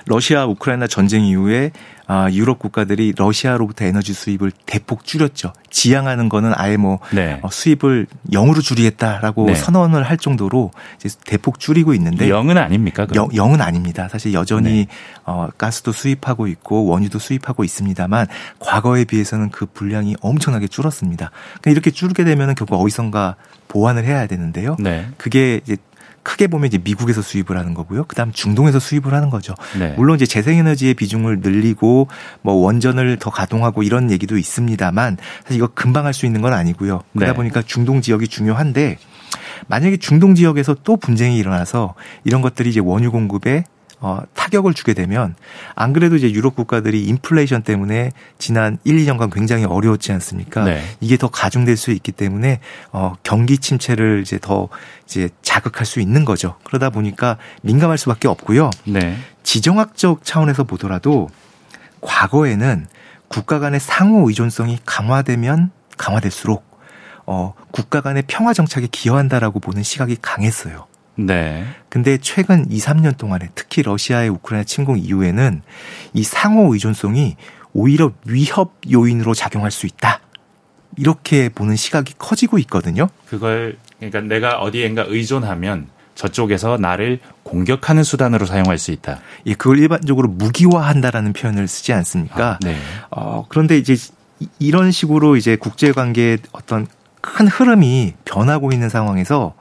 [0.05, 1.71] 러시아 우크라이나 전쟁 이후에
[2.13, 5.53] 아, 유럽 국가들이 러시아로부터 에너지 수입을 대폭 줄였죠.
[5.69, 7.39] 지향하는 거는 아예 뭐 네.
[7.41, 9.55] 어, 수입을 0으로 줄이겠다라고 네.
[9.55, 13.07] 선언을 할 정도로 이제 대폭 줄이고 있는데 0은 아닙니까?
[13.15, 14.09] 영, 0은 아닙니다.
[14.09, 14.87] 사실 여전히 네.
[15.23, 18.27] 어, 가스도 수입하고 있고 원유도 수입하고 있습니다만
[18.59, 21.31] 과거에 비해서는 그 분량이 엄청나게 줄었습니다.
[21.61, 23.37] 그러니까 이렇게 줄게 되면은 결국 어디선가
[23.69, 24.75] 보완을 해야 되는데요.
[24.79, 25.07] 네.
[25.15, 25.77] 그게 이제
[26.23, 28.03] 크게 보면 이제 미국에서 수입을 하는 거고요.
[28.05, 29.55] 그다음 중동에서 수입을 하는 거죠.
[29.77, 29.93] 네.
[29.97, 32.07] 물론 이제 재생에너지의 비중을 늘리고
[32.41, 37.01] 뭐 원전을 더 가동하고 이런 얘기도 있습니다만 사실 이거 금방 할 수 있는 건 아니고요.
[37.13, 37.35] 그러다 네.
[37.35, 38.97] 보니까 중동 지역이 중요한데
[39.67, 41.93] 만약에 중동 지역에서 또 분쟁이 일어나서
[42.25, 43.63] 이런 것들이 이제 원유 공급에
[44.01, 45.35] 어, 타격을 주게 되면
[45.75, 50.63] 안 그래도 이제 유럽 국가들이 인플레이션 때문에 지난 1, 2년간 굉장히 어려웠지 않습니까?
[50.63, 50.83] 네.
[50.99, 52.59] 이게 더 가중될 수 있기 때문에
[52.91, 54.69] 어, 경기 침체를 이제 더
[55.05, 56.55] 이제 자극할 수 있는 거죠.
[56.63, 58.71] 그러다 보니까 민감할 수밖에 없고요.
[58.85, 59.17] 네.
[59.43, 61.29] 지정학적 차원에서 보더라도
[62.01, 62.87] 과거에는
[63.27, 66.65] 국가 간의 상호 의존성이 강화되면 강화될수록
[67.27, 70.87] 어, 국가 간의 평화 정착에 기여한다라고 보는 시각이 강했어요.
[71.15, 71.65] 네.
[71.89, 75.61] 근데 최근 2, 3년 동안에 특히 러시아의 우크라이나 침공 이후에는
[76.13, 77.35] 이 상호 의존성이
[77.73, 80.19] 오히려 위협 요인으로 작용할 수 있다.
[80.97, 83.07] 이렇게 보는 시각이 커지고 있거든요.
[83.27, 89.19] 그걸 그러니까 내가 어디엔가 의존하면 저쪽에서 나를 공격하는 수단으로 사용할 수 있다.
[89.45, 92.51] 예, 그걸 일반적으로 무기화한다라는 표현을 쓰지 않습니까?
[92.51, 92.75] 아, 네.
[93.09, 93.95] 어, 그런데 이제
[94.59, 96.87] 이런 식으로 이제 국제 관계의 어떤
[97.21, 99.53] 큰 흐름이 변하고 있는 상황에서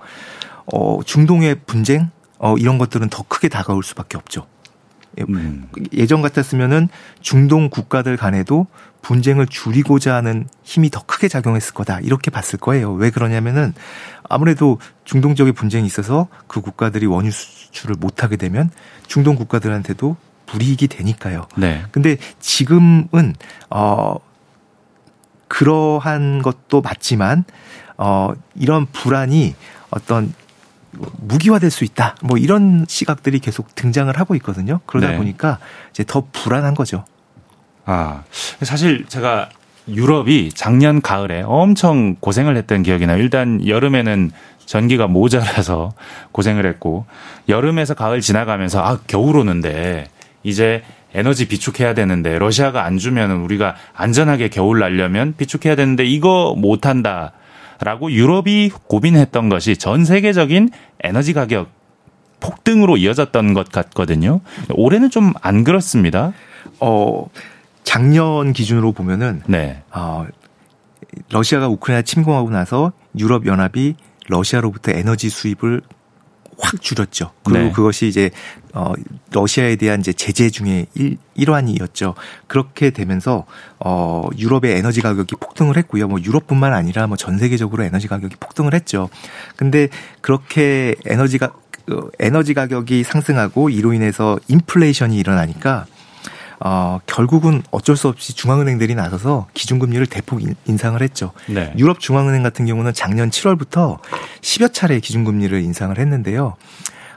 [0.72, 4.46] 어, 중동의 분쟁 어, 이런 것들은 더 크게 다가올 수밖에 없죠.
[5.18, 5.68] 예, 음.
[5.92, 6.88] 예전 같았으면은
[7.20, 8.66] 중동 국가들 간에도
[9.02, 12.92] 분쟁을 줄이고자 하는 힘이 더 크게 작용했을 거다 이렇게 봤을 거예요.
[12.92, 13.74] 왜 그러냐면은
[14.28, 18.70] 아무래도 중동 지역에 분쟁이 있어서 그 국가들이 원유 수출을 못 하게 되면
[19.06, 21.46] 중동 국가들한테도 불이익이 되니까요.
[21.56, 21.82] 네.
[21.92, 23.34] 근데 지금은
[23.70, 24.16] 어
[25.48, 27.44] 그러한 것도 맞지만
[27.96, 29.54] 어 이런 불안이
[29.90, 30.32] 어떤
[31.18, 32.16] 무기화될 수 있다.
[32.22, 34.80] 뭐 이런 시각들이 계속 등장을 하고 있거든요.
[34.86, 35.16] 그러다 네.
[35.16, 35.58] 보니까
[35.90, 37.04] 이제 더 불안한 거죠.
[37.84, 38.22] 아,
[38.62, 39.48] 사실 제가
[39.88, 43.18] 유럽이 작년 가을에 엄청 고생을 했던 기억이 나요.
[43.18, 44.30] 일단 여름에는
[44.66, 45.92] 전기가 모자라서
[46.32, 47.06] 고생을 했고
[47.48, 50.06] 여름에서 가을 지나가면서 아, 겨울 오는데
[50.42, 50.82] 이제
[51.12, 57.32] 에너지 비축해야 되는데 러시아가 안 주면은 우리가 안전하게 겨울 날려면 비축해야 되는데 이거 못 한다.
[57.80, 60.70] 라고 유럽이 고민했던 것이 전 세계적인
[61.02, 61.68] 에너지 가격
[62.40, 64.40] 폭등으로 이어졌던 것 같거든요.
[64.70, 66.32] 올해는 좀 안 그렇습니다.
[66.80, 67.26] 어,
[67.84, 69.82] 작년 기준으로 보면은 네.
[69.92, 70.26] 어,
[71.30, 73.94] 러시아가 우크라이나 침공하고 나서 유럽 연합이
[74.28, 75.82] 러시아로부터 에너지 수입을
[76.60, 77.32] 확 줄였죠.
[77.44, 77.72] 그리고 네.
[77.72, 78.30] 그것이 이제
[78.74, 78.92] 어
[79.32, 82.14] 러시아에 대한 이제 제재 중에 일, 일환이었죠.
[82.46, 83.46] 그렇게 되면서
[83.78, 86.08] 어 유럽의 에너지 가격이 폭등을 했고요.
[86.08, 89.08] 뭐 유럽뿐만 아니라 뭐 전 세계적으로 에너지 가격이 폭등을 했죠.
[89.56, 89.88] 근데
[90.20, 91.52] 그렇게 에너지가
[91.86, 95.86] 그 에너지 가격이 상승하고 이로 인해서 인플레이션이 일어나니까
[96.62, 101.32] 어, 결국은 어쩔 수 없이 중앙은행들이 나서서 기준금리를 대폭 인상을 했죠.
[101.48, 101.72] 네.
[101.78, 103.98] 유럽 중앙은행 같은 경우는 작년 7월부터
[104.42, 106.56] 10여 차례 기준금리를 인상을 했는데요.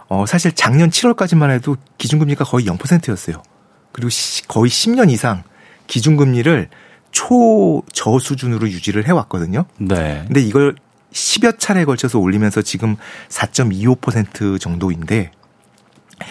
[0.08, 3.43] 어, 사실 작년 7월까지만 해도 기준금리가 거의 0%였어요.
[3.91, 5.43] 그리고 시, 거의 10년 이상
[5.88, 6.69] 기준금리를
[7.12, 9.65] 초저 수준으로 유지를 해왔거든요.
[9.77, 10.23] 네.
[10.25, 10.75] 근데 이걸
[11.12, 12.95] 10여 차례에 걸쳐서 올리면서 지금
[13.29, 15.32] 4.25% 정도인데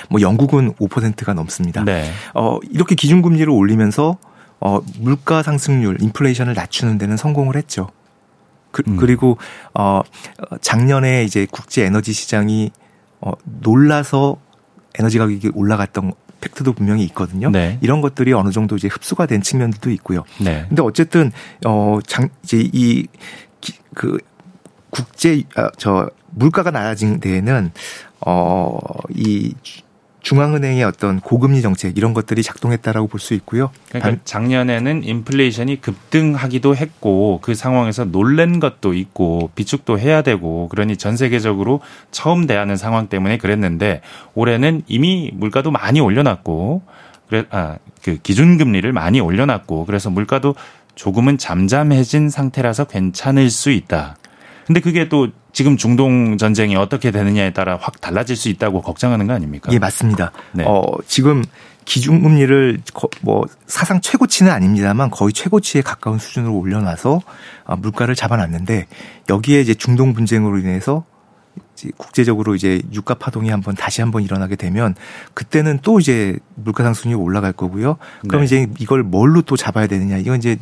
[0.08, 1.84] 뭐 영국은 5%가 넘습니다.
[1.84, 2.10] 네.
[2.34, 4.18] 어, 이렇게 기준금리를 올리면서
[4.60, 7.88] 어, 물가 상승률, 인플레이션을 낮추는 데는 성공을 했죠.
[8.70, 8.98] 그, 음.
[9.04, 9.38] 리고
[9.74, 10.02] 어,
[10.60, 12.70] 작년에 이제 국제 에너지 시장이
[13.20, 14.36] 어, 놀라서
[14.98, 17.50] 에너지 가격이 올라갔던 팩트도 분명히 있거든요.
[17.50, 17.78] 네.
[17.82, 20.24] 이런 것들이 어느 정도 이제 흡수가 된 측면들도 있고요.
[20.40, 20.64] 네.
[20.68, 21.30] 근데 어쨌든
[21.64, 23.06] 어, 장, 이제 이
[23.94, 24.18] 그
[24.90, 27.72] 국제 아, 저 물가가 낮아진 데에는
[28.26, 28.78] 어,
[29.10, 29.54] 이
[30.20, 33.70] 중앙은행의 어떤 고금리 정책 이런 것들이 작동했다라고 볼 수 있고요.
[33.88, 41.16] 그러니까 작년에는 인플레이션이 급등하기도 했고 그 상황에서 놀란 것도 있고 비축도 해야 되고 그러니 전
[41.16, 41.80] 세계적으로
[42.12, 44.00] 처음 대하는 상황 때문에 그랬는데
[44.34, 46.82] 올해는 이미 물가도 많이 올려놨고
[47.28, 50.54] 그래 아 그 기준 금리를 많이 올려놨고 그래서 물가도
[50.94, 54.16] 조금은 잠잠해진 상태라서 괜찮을 수 있다.
[54.66, 59.34] 근데 그게 또 지금 중동 전쟁이 어떻게 되느냐에 따라 확 달라질 수 있다고 걱정하는 거
[59.34, 59.70] 아닙니까?
[59.72, 60.32] 예, 맞습니다.
[60.52, 60.64] 네.
[60.66, 61.44] 어, 지금
[61.84, 62.80] 기준금리를
[63.22, 67.20] 뭐 사상 최고치는 아닙니다만 거의 최고치에 가까운 수준으로 올려놔서
[67.64, 68.86] 아, 물가를 잡아놨는데
[69.28, 71.04] 여기에 이제 중동 분쟁으로 인해서
[71.96, 74.94] 국제적으로 이제 유가 파동이 한번 다시 한번 일어나게 되면
[75.34, 77.96] 그때는 또 이제 물가 상승률이 올라갈 거고요.
[78.28, 78.44] 그럼 네.
[78.44, 80.56] 이제 이걸 뭘로 또 잡아야 되느냐 이건 이제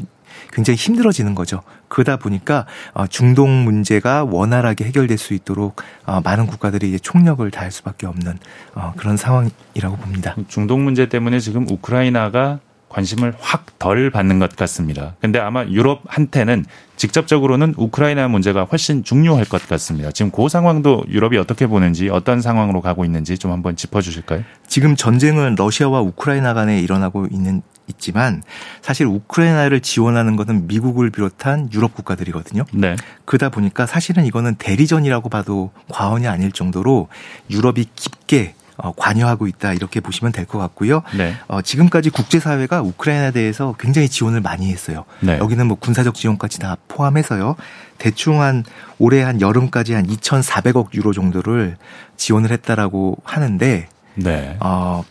[0.53, 1.63] 굉장히 힘들어지는 거죠.
[1.89, 7.71] 그러다 보니까 어, 중동 문제가 원활하게 해결될 수 있도록 어, 많은 국가들이 이제 총력을 다할
[7.71, 8.39] 수밖에 없는
[8.75, 10.37] 어, 그런 상황이라고 봅니다.
[10.49, 15.15] 중동 문제 때문에 지금 우크라이나가 관심을 확 덜 받는 것 같습니다.
[15.23, 20.11] 근데 아마 유럽한테는 직접적으로는 우크라이나 문제가 훨씬 중요할 것 같습니다.
[20.11, 24.45] 지금 그 상황도 유럽이 어떻게 보는지 어떤 상황으로 가고 있는지 좀 한번 짚어 주실까요?
[24.67, 28.43] 지금 전쟁은 러시아와 우크라이나 간에 일어나고 있는 있지만
[28.83, 32.65] 사실 우크라이나를 지원하는 것은 미국을 비롯한 유럽 국가들이거든요.
[32.73, 32.97] 네.
[33.25, 37.09] 그러다 보니까 사실은 이거는 대리전이라고 봐도 과언이 아닐 정도로
[37.51, 38.60] 유럽이 깊게 어,
[38.97, 41.03] 관여하고 있다 이렇게 보시면 될 것 같고요.
[41.17, 41.35] 네.
[41.49, 45.05] 어, 지금까지 국제사회가 우크라이나에 대해서 굉장히 지원을 많이 했어요.
[45.21, 45.39] 네.
[45.39, 47.57] 여기는 뭐 군사적 지원까지 다 포함해서요.
[47.99, 48.65] 대충 한
[48.99, 51.77] 올해 한 여름까지 한 2,400억 유로 정도를
[52.17, 54.57] 지원을 했다라고 하는데 네.
[54.61, 55.05] 어,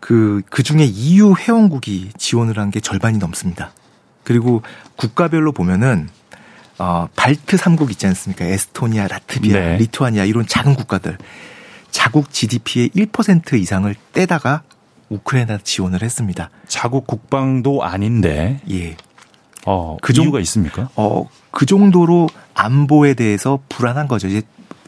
[0.00, 3.72] 그, 그 중에 EU 회원국이 지원을 한 게 절반이 넘습니다.
[4.24, 4.62] 그리고
[4.96, 6.08] 국가별로 보면은
[6.78, 8.44] 어, 발트 3국 있지 않습니까?
[8.44, 9.76] 에스토니아, 라트비아, 네.
[9.78, 11.18] 리투아니아 이런 작은 국가들
[11.90, 14.62] 자국 GDP의 1% 이상을 떼다가
[15.08, 16.50] 우크라이나 지원을 했습니다.
[16.66, 18.60] 자국 국방도 아닌데.
[18.70, 18.96] 예.
[19.66, 20.88] 어, 그 이유가 있습니까?
[20.96, 24.28] 어, 그 정도로 안보에 대해서 불안한 거죠.
[24.28, 24.42] 이제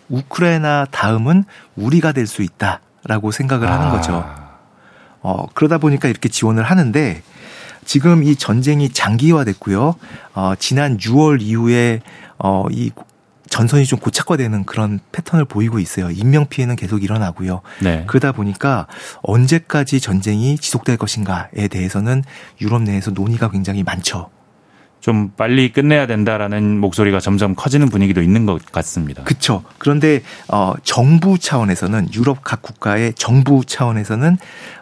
[0.09, 1.45] 우크라이나 다음은
[1.77, 3.79] 우리가 될 수 있다라고 생각을 아.
[3.79, 4.25] 하는 거죠.
[5.23, 7.23] 어, 그러다 보니까 이렇게 지원을 하는데
[7.85, 9.95] 지금 이 전쟁이 장기화됐고요.
[10.35, 12.01] 어, 지난 6월 이후에
[12.39, 12.91] 어, 이
[13.51, 16.11] 전선이 좀 고착화되는 그런 패턴을 보이고 있어요.
[16.11, 17.61] 인명 피해는 계속 일어나고요.
[17.83, 18.05] 네.
[18.07, 18.87] 그러다 보니까
[19.23, 22.25] 언제까지 전쟁이 지속될 것인가에 대해서는
[22.61, 24.31] 유럽 내에서 논의가 굉장히 많죠.
[25.01, 29.25] 좀 빨리 끝내야 된다라는 목소리가 점점 커지는 분위기도 있는 것 같습니다.
[29.25, 29.63] 그렇죠.
[29.79, 34.37] 그런데 어 정부 차원에서는 유럽 각 국가의 정부 차원에서는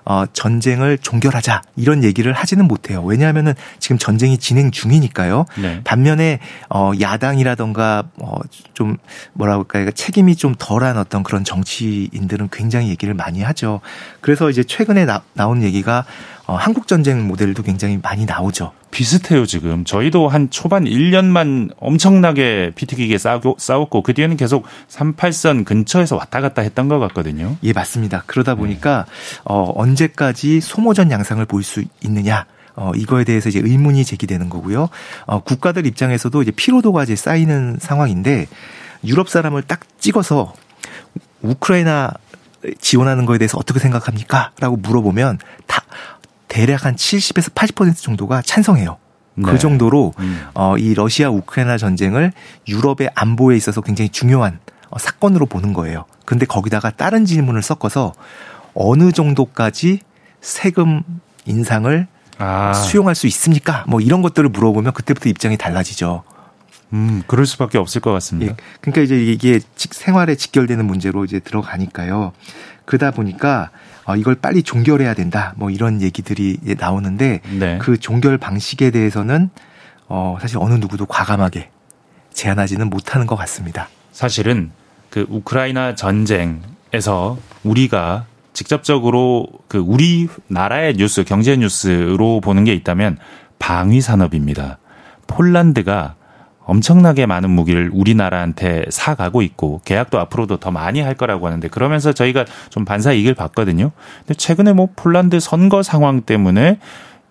[0.04, 3.02] 어 전쟁을 종결하자 이런 얘기를 하지는 못해요.
[3.04, 5.46] 왜냐하면은 지금 전쟁이 진행 중이니까요.
[5.62, 5.80] 네.
[5.84, 8.96] 반면에 어 야당이라던가 어좀
[9.34, 9.92] 뭐라고 할까요?
[9.92, 13.80] 책임이 좀 덜한 어떤 그런 정치인들은 굉장히 얘기를 많이 하죠.
[14.20, 16.04] 그래서 이제 최근에 나, 나온 얘기가
[16.48, 18.72] 어, 한국 전쟁 모델도 굉장히 많이 나오죠.
[18.90, 19.84] 비슷해요, 지금.
[19.84, 26.62] 저희도 한 초반 1년만 엄청나게 피튀기게 싸우고, 싸웠고, 그 뒤에는 계속 38선 근처에서 왔다 갔다
[26.62, 27.58] 했던 것 같거든요.
[27.64, 28.22] 예, 맞습니다.
[28.24, 28.60] 그러다 네.
[28.60, 29.40] 보니까, 네.
[29.44, 32.46] 어, 언제까지 소모전 양상을 볼수 있느냐.
[32.76, 34.88] 어, 이거에 대해서 이제 의문이 제기되는 거고요.
[35.26, 38.46] 어, 국가들 입장에서도 이제 피로도가 이제 쌓이는 상황인데,
[39.04, 40.54] 유럽 사람을 딱 찍어서
[41.42, 42.10] 우크라이나
[42.80, 44.52] 지원하는 거에 대해서 어떻게 생각합니까?
[44.58, 45.77] 라고 물어보면 다
[46.58, 48.96] 대략 한 70에서 80% 정도가 찬성해요.
[49.36, 49.52] 그 네.
[49.52, 50.44] 그 정도로 음.
[50.54, 52.32] 어, 이 러시아 우크라이나 전쟁을
[52.66, 54.58] 유럽의 안보에 있어서 굉장히 중요한
[54.90, 56.06] 어, 사건으로 보는 거예요.
[56.24, 58.12] 근데 거기다가 다른 질문을 섞어서
[58.74, 60.00] 어느 정도까지
[60.40, 61.04] 세금
[61.46, 62.72] 인상을 아.
[62.72, 63.84] 수용할 수 있습니까?
[63.86, 66.24] 뭐 이런 것들을 물어보면 그때부터 입장이 달라지죠.
[66.92, 68.52] 음, 그럴 수밖에 없을 것 같습니다.
[68.52, 72.32] 예, 그러니까 이제 이게 생활에 직결되는 문제로 이제 들어가니까요.
[72.84, 73.70] 그러다 보니까
[74.08, 75.52] 어, 이걸 빨리 종결해야 된다.
[75.56, 77.78] 뭐 이런 얘기들이 나오는데 네.
[77.78, 79.50] 그 종결 방식에 대해서는
[80.08, 81.68] 어, 사실 어느 누구도 과감하게
[82.32, 83.90] 제안하지는 못하는 것 같습니다.
[84.12, 84.70] 사실은
[85.10, 93.18] 그 우크라이나 전쟁에서 우리가 직접적으로 그 우리 나라의 뉴스, 경제 뉴스로 보는 게 있다면
[93.58, 94.78] 방위 산업입니다.
[95.26, 96.14] 폴란드가
[96.68, 102.44] 엄청나게 많은 무기를 우리나라한테 사가고 있고 계약도 앞으로도 더 많이 할 거라고 하는데 그러면서 저희가
[102.68, 103.90] 좀 반사 이익을 봤거든요.
[104.18, 106.78] 근데 최근에 뭐 폴란드 선거 상황 때문에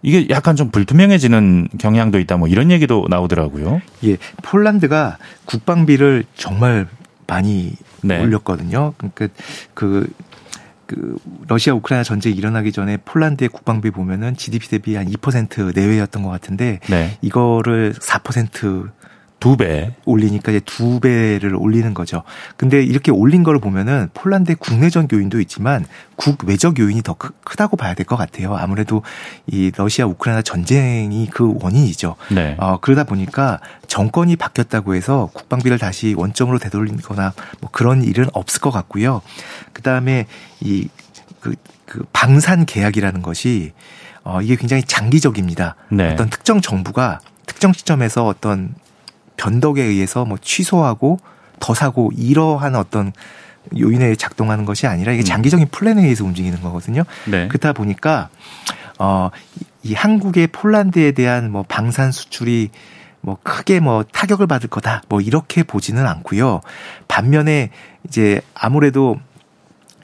[0.02, 3.80] 이게 약간 좀 불투명해지는 경향도 있다 뭐 이런 얘기도 나오더라고요.
[4.06, 4.17] 예.
[4.41, 6.88] 폴란드가 국방비를 정말
[7.28, 8.19] 많이 네.
[8.19, 8.95] 올렸거든요.
[8.97, 9.28] 그러니까
[9.76, 10.10] 그,
[10.88, 11.15] 그
[11.47, 16.80] 러시아 우크라이나 전쟁이 일어나기 전에 폴란드의 국방비 보면은 GDP 대비 한 2% 내외였던 것 같은데
[16.89, 17.20] 네.
[17.22, 18.89] 이거를 4%
[19.39, 19.93] 두 배.
[20.05, 22.23] 올리니까 이제 두 배를 올리는 거죠.
[22.55, 25.85] 근데 이렇게 올린 걸 보면은 폴란드의 국내적 요인도 있지만
[26.15, 28.55] 국외적 요인이 더 크, 다고 봐야 될 것 같아요.
[28.55, 29.03] 아무래도
[29.45, 32.15] 이 러시아 우크라이나 전쟁이 그 원인이죠.
[32.31, 32.55] 네.
[32.57, 38.71] 어, 그러다 보니까 정권이 바뀌었다고 해서 국방비를 다시 원점으로 되돌리거나 뭐 그런 일은 없을 것
[38.71, 39.21] 같고요.
[39.73, 40.25] 그 다음에
[40.61, 40.88] 이
[41.39, 41.53] 그,
[41.85, 43.73] 그 방산 계약이라는 것이
[44.23, 45.75] 어, 이게 굉장히 장기적입니다.
[45.91, 46.11] 네.
[46.13, 48.73] 어떤 특정 정부가 특정 시점에서 어떤
[49.38, 51.19] 변덕에 의해서 뭐 취소하고
[51.59, 53.13] 더 사고 이러한 어떤
[53.77, 55.25] 요인에 작동하는 것이 아니라 이게 음.
[55.25, 57.03] 장기적인 플랜에 의해서 움직이는 거거든요.
[57.25, 57.47] 네.
[57.47, 58.29] 그렇다 보니까
[58.99, 59.29] 어,
[59.83, 62.69] 이 한국의 폴란드에 대한 뭐 방산 수출이
[63.21, 66.61] 뭐 크게 뭐 타격을 받을 거다 뭐 이렇게 보지는 않고요.
[67.07, 67.71] 반면에
[68.05, 69.17] 이제 아무래도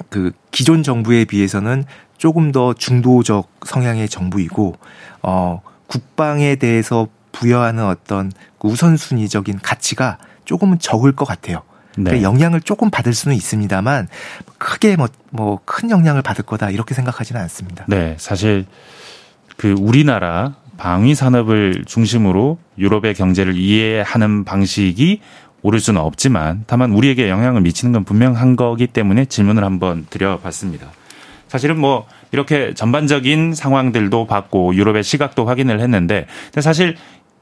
[0.10, 1.86] 그 기존 정부에 비해서는
[2.18, 4.76] 조금 더 중도적 성향의 정부이고
[5.22, 8.32] 어 국방에 대해서 부여하는 어떤
[8.62, 11.64] 우선순위적인 가치가 조금은 적을 것 같아요.
[11.98, 12.06] 네.
[12.06, 14.08] 그러니까 영향을 조금 받을 수는 있습니다만
[14.58, 17.86] 크게 뭐 뭐 큰 영향을 받을 거다 이렇게 생각하지는 않습니다.
[17.88, 18.66] 네, 사실
[19.58, 25.22] 그 우리나라 방위 산업을 중심으로 유럽의 경제를 이해하는 방식이
[25.64, 30.88] 옳을 수는 없지만 다만 우리에게 영향을 미치는 건 분명한 거기 때문에 질문을 한번 드려봤습니다.
[31.48, 36.26] 사실은 뭐 이렇게 전반적인 상황들도 봤고 유럽의 시각도 확인을 했는데
[36.60, 36.96] 사실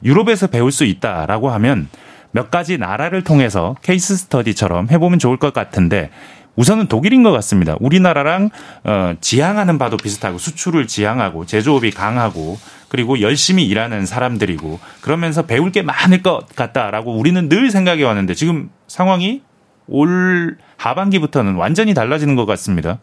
[0.04, 1.88] 유럽에서 배울 수 있다라고 하면
[2.32, 6.10] 몇 가지 나라를 통해서 케이스 스터디처럼 해보면 좋을 것 같은데
[6.56, 7.76] 우선은 독일인 것 같습니다.
[7.80, 8.49] 우리나라랑
[8.84, 12.58] 어, 지향하는 바도 비슷하고 수출을 지향하고 제조업이 강하고
[12.89, 18.70] 그리고 열심히 일하는 사람들이고 그러면서 배울 게 많을 것 같다라고 우리는 늘 생각해 왔는데 지금
[18.88, 19.41] 상황이
[19.88, 22.99] 올 하반기부터는 완전히 달라지는 것 같습니다.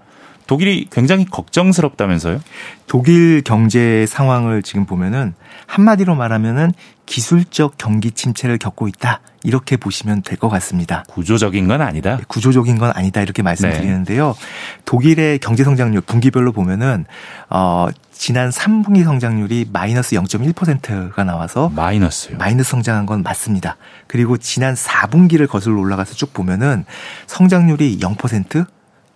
[0.49, 2.41] 독일이 굉장히 걱정스럽다면서요?
[2.89, 5.35] 독일 경제 상황을 지금 보면은
[5.67, 6.73] 한마디로 말하면은
[7.07, 9.21] 기술적 경기 침체를 겪고 있다.
[9.45, 11.05] 이렇게 보시면 될 것 같습니다.
[11.09, 12.17] 구조적인 건 아니다.
[12.17, 13.21] 네, 구조적인 건 아니다.
[13.21, 14.35] 이렇게 말씀드리는데요.
[14.37, 14.47] 네.
[14.85, 17.05] 독일의 경제 성장률 분기별로 보면은
[17.51, 22.39] 어 지난 3분기 성장률이 마이너스 0.1%가 나와서 마이너스요.
[22.39, 23.77] 마이너스 성장한 건 맞습니다.
[24.07, 26.85] 그리고 지난 4분기를 거슬러 올라가서 쭉 보면은
[27.27, 28.67] 성장률이 0%,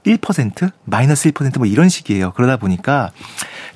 [0.04, 2.32] 1%, 마이너스 1%뭐 이런 식이에요.
[2.32, 3.10] 그러다 보니까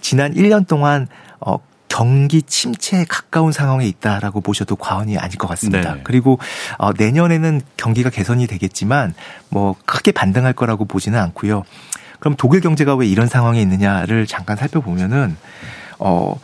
[0.01, 1.07] 지난 1년 동안
[1.41, 1.57] 어
[1.89, 5.95] 경기 침체에 가까운 상황에 있다라고 보셔도 과언이 아닐 것 같습니다.
[5.95, 6.01] 네.
[6.05, 6.39] 그리고
[6.79, 9.14] 어 내년에는 경기가 개선이 되겠지만
[9.49, 11.62] 뭐 크게 반등할 거라고 보지는 않고요.
[12.18, 15.37] 그럼 독일 경제가 왜 이런 상황에 있느냐를 잠깐 살펴보면은
[15.99, 16.35] 어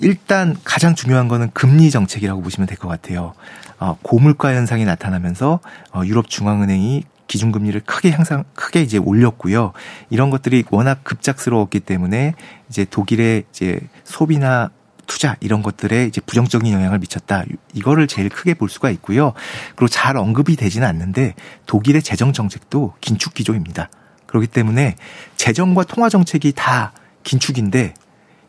[0.00, 3.34] 일단 가장 중요한 거는 금리 정책이라고 보시면 될 것 같아요.
[3.80, 5.60] 어, 고물가 현상이 나타나면서
[5.92, 9.72] 어, 유럽 중앙은행이 기준금리를 크게 향상 크게 이제 올렸고요.
[10.10, 12.34] 이런 것들이 워낙 급작스러웠기 때문에
[12.68, 14.70] 이제 독일의 이제 소비나
[15.06, 17.44] 투자 이런 것들에 이제 부정적인 영향을 미쳤다.
[17.72, 19.32] 이거를 제일 크게 볼 수가 있고요.
[19.76, 21.34] 그리고 잘 언급이 되지는 않는데
[21.66, 23.88] 독일의 재정 정책도 긴축 기조입니다.
[24.26, 24.96] 그렇기 때문에
[25.36, 26.92] 재정과 통화 정책이 다
[27.24, 27.94] 긴축인데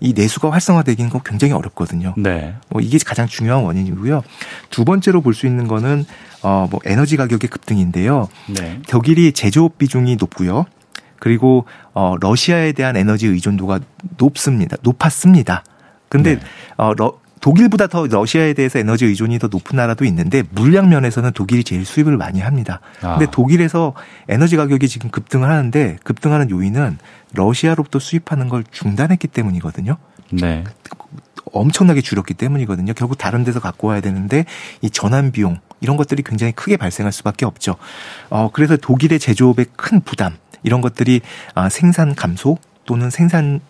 [0.01, 2.13] 이 내수가 활성화되기는 거 굉장히 어렵거든요.
[2.17, 2.55] 네.
[2.69, 4.23] 뭐 이게 가장 중요한 원인이고요.
[4.69, 6.05] 두 번째로 볼 수 있는 거는
[6.41, 8.29] 어뭐 에너지 가격의 급등인데요.
[8.47, 8.79] 네.
[8.87, 10.65] 독일이 제조업 비중이 높고요.
[11.19, 13.79] 그리고 어 러시아에 대한 에너지 의존도가
[14.17, 14.77] 높습니다.
[14.81, 15.63] 높았습니다.
[16.07, 16.41] 근데 네.
[16.77, 21.63] 어 러, 독일보다 더 러시아에 대해서 에너지 의존이 더 높은 나라도 있는데 물량 면에서는 독일이
[21.63, 22.81] 제일 수입을 많이 합니다.
[23.01, 23.17] 아.
[23.17, 23.93] 근데 독일에서
[24.27, 26.97] 에너지 가격이 지금 급등을 하는데 급등하는 요인은
[27.33, 29.97] 러시아로부터 수입하는 걸 중단했기 때문이거든요.
[30.31, 30.63] 네.
[31.51, 32.93] 엄청나게 줄였기 때문이거든요.
[32.93, 34.45] 결국 다른 데서 갖고 와야 되는데
[34.81, 37.75] 이 전환 비용 이런 것들이 굉장히 크게 발생할 수밖에 없죠.
[38.29, 41.21] 어 그래서 독일의 제조업의 큰 부담 이런 것들이
[41.55, 43.61] 아, 생산 감소 또는 생산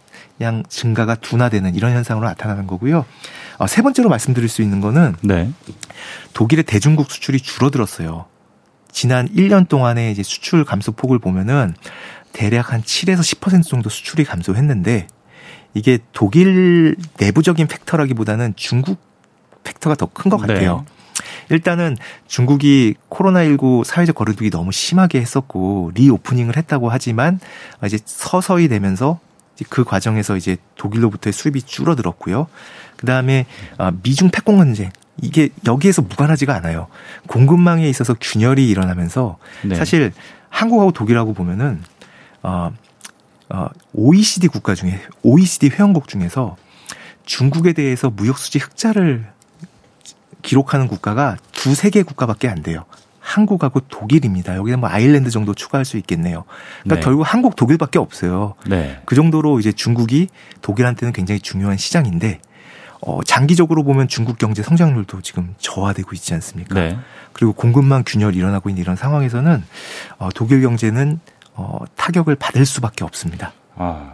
[0.41, 3.05] 양 증가가 둔화되는 이런 현상으로 나타나는 거고요.
[3.57, 5.51] 어, 세 번째로 말씀드릴 수 있는 거는 네.
[6.33, 8.25] 독일의 대중국 수출이 줄어들었어요.
[8.91, 11.75] 지난 1년 동안의 이제 수출 감소 폭을 보면은
[12.31, 15.07] 대략 한 7에서 10% 정도 수출이 감소했는데
[15.73, 18.99] 이게 독일 내부적인 팩터라기보다는 중국
[19.63, 20.47] 팩터가 더 큰것 네.
[20.53, 20.85] 같아요.
[20.87, 20.99] 네.
[21.49, 27.39] 일단은 중국이 코로나19 사회적 거리두기 너무 심하게 했었고 리오프닝을 했다고 하지만
[27.85, 29.19] 이제 서서히 되면서
[29.67, 32.47] 그 과정에서 이제 독일로부터의 수입이 줄어들었고요.
[32.97, 33.45] 그 다음에
[33.77, 34.91] 아, 미중 패권 전쟁
[35.21, 36.87] 이게 여기에서 무관하지가 않아요.
[37.27, 39.75] 공급망에 있어서 균열이 일어나면서 네.
[39.75, 40.11] 사실
[40.49, 41.81] 한국하고 독일하고 보면은
[42.41, 42.71] 어,
[43.49, 46.55] 어, OECD 국가 중에 OECD 회원국 중에서
[47.25, 49.27] 중국에 대해서 무역 수지 흑자를
[50.41, 52.85] 기록하는 국가가 두세 개 국가밖에 안 돼요.
[53.29, 54.55] 한국하고 독일입니다.
[54.55, 56.45] 여기는 뭐 아일랜드 정도 추가할 수 있겠네요.
[56.81, 57.01] 그러니까 네.
[57.01, 58.55] 결국 한국 독일밖에 없어요.
[58.65, 58.99] 네.
[59.05, 60.29] 그 정도로 이제 중국이
[60.61, 62.39] 독일한테는 굉장히 중요한 시장인데
[63.01, 66.73] 어 장기적으로 보면 중국 경제 성장률도 지금 저하되고 있지 않습니까?
[66.73, 66.97] 네.
[67.33, 69.63] 그리고 공급망 균열이 일어나고 있는 이런 상황에서는
[70.17, 71.19] 어 독일 경제는
[71.53, 73.53] 어 타격을 받을 수밖에 없습니다.
[73.75, 74.13] 아.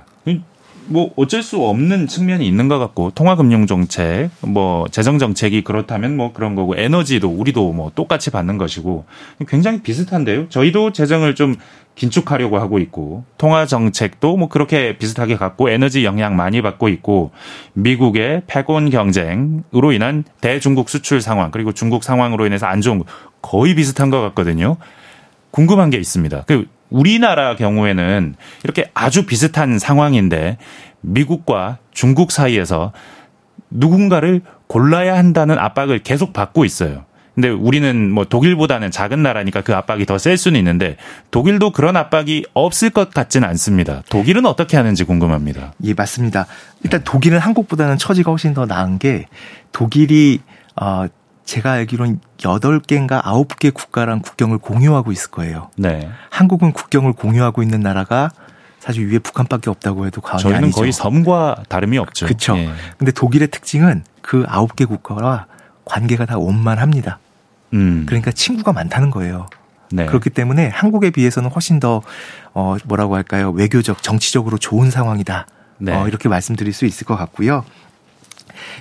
[0.87, 6.33] 뭐 어쩔 수 없는 측면이 있는 것 같고 통화금융 정책, 뭐 재정 정책이 그렇다면 뭐
[6.33, 9.05] 그런 거고 에너지도 우리도 뭐 똑같이 받는 것이고
[9.47, 10.49] 굉장히 비슷한데요.
[10.49, 11.55] 저희도 재정을 좀
[11.95, 17.31] 긴축하려고 하고 있고 통화 정책도 뭐 그렇게 비슷하게 갖고 에너지 영향 많이 받고 있고
[17.73, 23.05] 미국의 패권 경쟁으로 인한 대중국 수출 상황 그리고 중국 상황으로 인해서 안 좋은 거
[23.41, 24.77] 거의 비슷한 것 같거든요.
[25.51, 26.43] 궁금한 게 있습니다.
[26.47, 26.65] 그
[26.95, 30.57] 우리나라 경우에는 이렇게 아주 비슷한 상황인데
[31.01, 32.93] 미국과 중국 사이에서
[33.69, 37.03] 누군가를 골라야 한다는 압박을 계속 받고 있어요.
[37.33, 40.95] 근데 우리는 뭐 독일보다는 작은 나라니까 그 압박이 더 셀 수는 있는데
[41.31, 44.01] 독일도 그런 압박이 없을 것 같지는 않습니다.
[44.09, 45.73] 독일은 어떻게 하는지 궁금합니다.
[45.83, 46.45] 예, 맞습니다.
[46.83, 49.25] 일단 독일은 한국보다는 처지가 훨씬 더 나은 게
[49.73, 50.39] 독일이
[50.81, 51.07] 어
[51.45, 55.69] 제가 알기로는 8개인가 9개 국가랑 국경을 공유하고 있을 거예요.
[55.77, 56.09] 네.
[56.29, 58.31] 한국은 국경을 공유하고 있는 나라가
[58.79, 60.79] 사실 위에 북한밖에 없다고 해도 과언이 저희는 아니죠.
[60.79, 62.25] 거의 섬과 다름이 없죠.
[62.25, 62.57] 그렇죠.
[62.57, 62.69] 예.
[62.97, 65.47] 근데 독일의 특징은 그 9개 국가와
[65.85, 67.19] 관계가 다 원만합니다.
[67.73, 68.05] 음.
[68.07, 69.47] 그러니까 친구가 많다는 거예요.
[69.91, 70.05] 네.
[70.05, 72.01] 그렇기 때문에 한국에 비해서는 훨씬 더
[72.53, 73.51] 어, 뭐라고 할까요?
[73.51, 75.47] 외교적, 정치적으로 좋은 상황이다.
[75.77, 75.93] 네.
[75.93, 77.63] 어, 이렇게 말씀드릴 수 있을 것 같고요.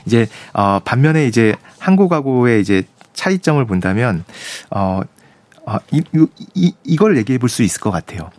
[0.07, 4.24] 이제 어 반면에 이제 한국하고의 이제 차이점을 본다면
[4.70, 5.01] 어,
[5.66, 6.03] 어 이,
[6.55, 8.30] 이, 이걸 얘기해 볼 수 있을 것 같아요.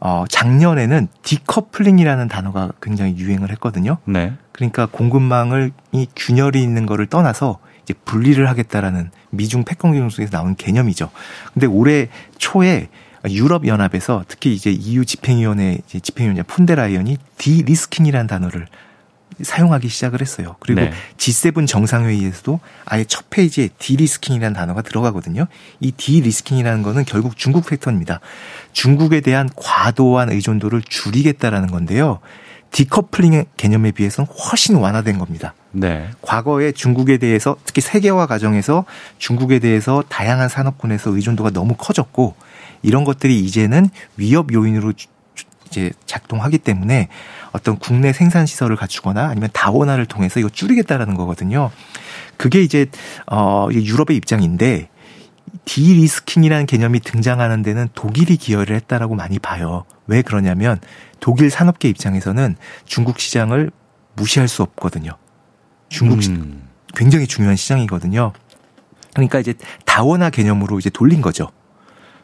[0.00, 3.98] 어, 작년에는 디커플링이라는 단어가 굉장히 유행을 했거든요.
[4.04, 4.32] 네.
[4.50, 11.10] 그러니까 공급망을 이 균열이 있는 거를 떠나서 이제 분리를 하겠다라는 미중 패권 경쟁에서 나온 개념이죠.
[11.54, 12.88] 근데 올해 초에
[13.30, 18.66] 유럽 연합에서 특히 이제 EU 집행위원회 이제 집행위원장 폰데어라이엔이 de-risking이라는 단어를
[19.42, 20.56] 사용하기 시작을 했어요.
[20.60, 20.92] 그리고 네.
[21.16, 25.46] G7 정상회의에서도 아예 첫 페이지에 de-risking이라는 단어가 들어가거든요.
[25.80, 28.20] 이 de-risking이라는 거는 결국 중국 factor입니다.
[28.72, 32.20] 중국에 대한 과도한 의존도를 줄이겠다라는 건데요.
[32.72, 35.54] 디커플링 개념에 비해서는 훨씬 완화된 겁니다.
[35.72, 36.08] 네.
[36.22, 38.86] 과거에 중국에 대해서 특히 세계화 과정에서
[39.18, 42.34] 중국에 대해서 다양한 산업군에서 의존도가 너무 커졌고
[42.82, 44.94] 이런 것들이 이제는 위협 요인으로
[45.66, 47.08] 이제 작동하기 때문에
[47.52, 51.70] 어떤 국내 생산 시설을 갖추거나 아니면 다원화를 통해서 이거 줄이겠다라는 거거든요.
[52.36, 52.86] 그게 이제
[53.30, 54.88] 어 유럽의 입장인데
[55.64, 59.84] 디리스킹이라는 개념이 등장하는 데는 독일이 기여를 했다라고 많이 봐요.
[60.06, 60.80] 왜 그러냐면
[61.20, 63.70] 독일 산업계 입장에서는 중국 시장을
[64.14, 65.12] 무시할 수 없거든요.
[65.88, 66.68] 중국 음.
[66.94, 68.32] 굉장히 중요한 시장이거든요.
[69.14, 71.50] 그러니까 이제 다원화 개념으로 이제 돌린 거죠.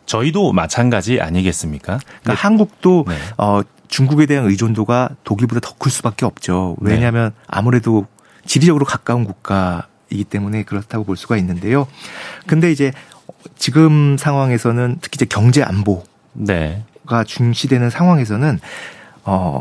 [0.07, 1.99] 저희도 마찬가지 아니겠습니까?
[1.99, 2.35] 그러니까 네.
[2.35, 3.15] 한국도 네.
[3.37, 6.77] 어 중국에 대한 의존도가 독일보다 더 클 수밖에 없죠.
[6.81, 7.45] 왜냐하면 네.
[7.47, 8.07] 아무래도
[8.45, 11.87] 지리적으로 가까운 국가이기 때문에 그렇다고 볼 수가 있는데요.
[12.47, 12.93] 근데 이제
[13.57, 16.85] 지금 상황에서는 특히 이제 경제 안보가 네.
[17.27, 18.59] 중시되는 상황에서는
[19.25, 19.61] 어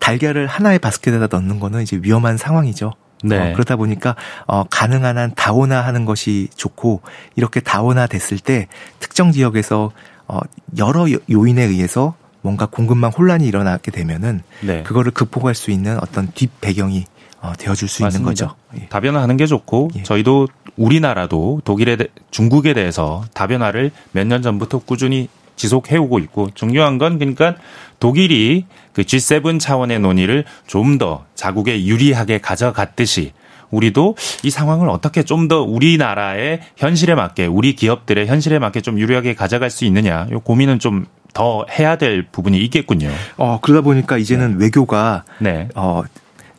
[0.00, 2.92] 달걀을 하나의 바스켓에다 넣는 거는 이제 위험한 상황이죠.
[3.22, 3.38] 네.
[3.38, 4.16] 어, 그러다 보니까
[4.46, 7.02] 어, 가능한 한 다원화하는 것이 좋고
[7.36, 8.66] 이렇게 다원화 됐을 때
[8.98, 9.92] 특정 지역에서
[10.26, 10.40] 어,
[10.76, 14.82] 여러 요인에 의해서 뭔가 공급망 혼란이 일어나게 되면은 네.
[14.82, 17.04] 그거를 극복할 수 있는 어떤 뒷 배경이
[17.40, 18.18] 어, 되어줄 수 맞습니다.
[18.18, 18.54] 있는 거죠.
[18.80, 18.86] 예.
[18.88, 20.02] 다변화하는 게 좋고 예.
[20.04, 27.18] 저희도 우리나라도 독일에 대, 중국에 대해서 다변화를 몇 년 전부터 꾸준히 지속해오고 있고 중요한 건
[27.18, 27.56] 그러니까
[28.00, 33.32] 독일이 그 G7 차원의 논의를 좀 더 자국에 유리하게 가져갔듯이
[33.70, 39.34] 우리도 이 상황을 어떻게 좀 더 우리나라의 현실에 맞게 우리 기업들의 현실에 맞게 좀 유리하게
[39.34, 43.10] 가져갈 수 있느냐 이 고민은 좀 더 해야 될 부분이 있겠군요.
[43.36, 44.64] 어 그러다 보니까 이제는 네.
[44.64, 45.68] 외교가 네.
[45.74, 46.02] 어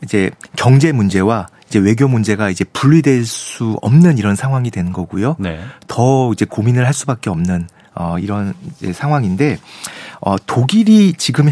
[0.04, 5.36] 이제 경제 문제와 이제 외교 문제가 이제 분리될 수 없는 이런 상황이 되는 거고요.
[5.40, 5.60] 네.
[5.88, 8.54] 더 이제 고민을 할 수밖에 없는 어, 이런
[8.94, 9.58] 상황인데
[10.22, 11.50] 어, 독일이 지금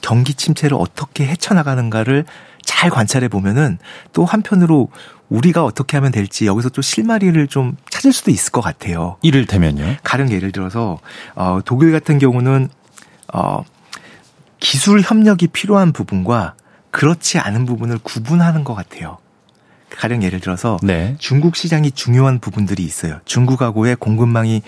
[0.00, 2.24] 경기 침체를 어떻게 헤쳐나가는가를
[2.62, 3.78] 잘 관찰해 보면은
[4.12, 4.88] 또 한편으로
[5.28, 9.16] 우리가 어떻게 하면 될지 여기서 또 실마리를 좀 찾을 수도 있을 것 같아요.
[9.22, 9.96] 이를테면요.
[10.02, 10.98] 가령 예를 들어서
[11.34, 12.68] 어, 독일 같은 경우는
[13.32, 13.64] 어,
[14.58, 16.54] 기술 협력이 필요한 부분과
[16.90, 19.18] 그렇지 않은 부분을 구분하는 것 같아요.
[19.90, 21.16] 가령 예를 들어서 네.
[21.18, 23.20] 중국 시장이 중요한 부분들이 있어요.
[23.24, 24.62] 중국하고의 공급망이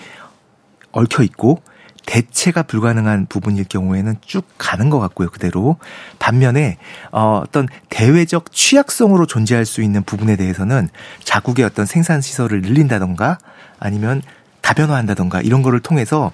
[0.91, 1.61] 얽혀 있고
[2.05, 5.77] 대체가 불가능한 부분일 경우에는 쭉 가는 것 같고요, 그대로.
[6.19, 6.77] 반면에,
[7.11, 10.89] 어, 어떤 대외적 취약성으로 존재할 수 있는 부분에 대해서는
[11.23, 13.37] 자국의 어떤 생산 시설을 늘린다던가
[13.79, 14.21] 아니면
[14.61, 16.31] 다변화한다던가 이런 거를 통해서,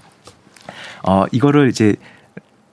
[1.04, 1.96] 어, 이거를 이제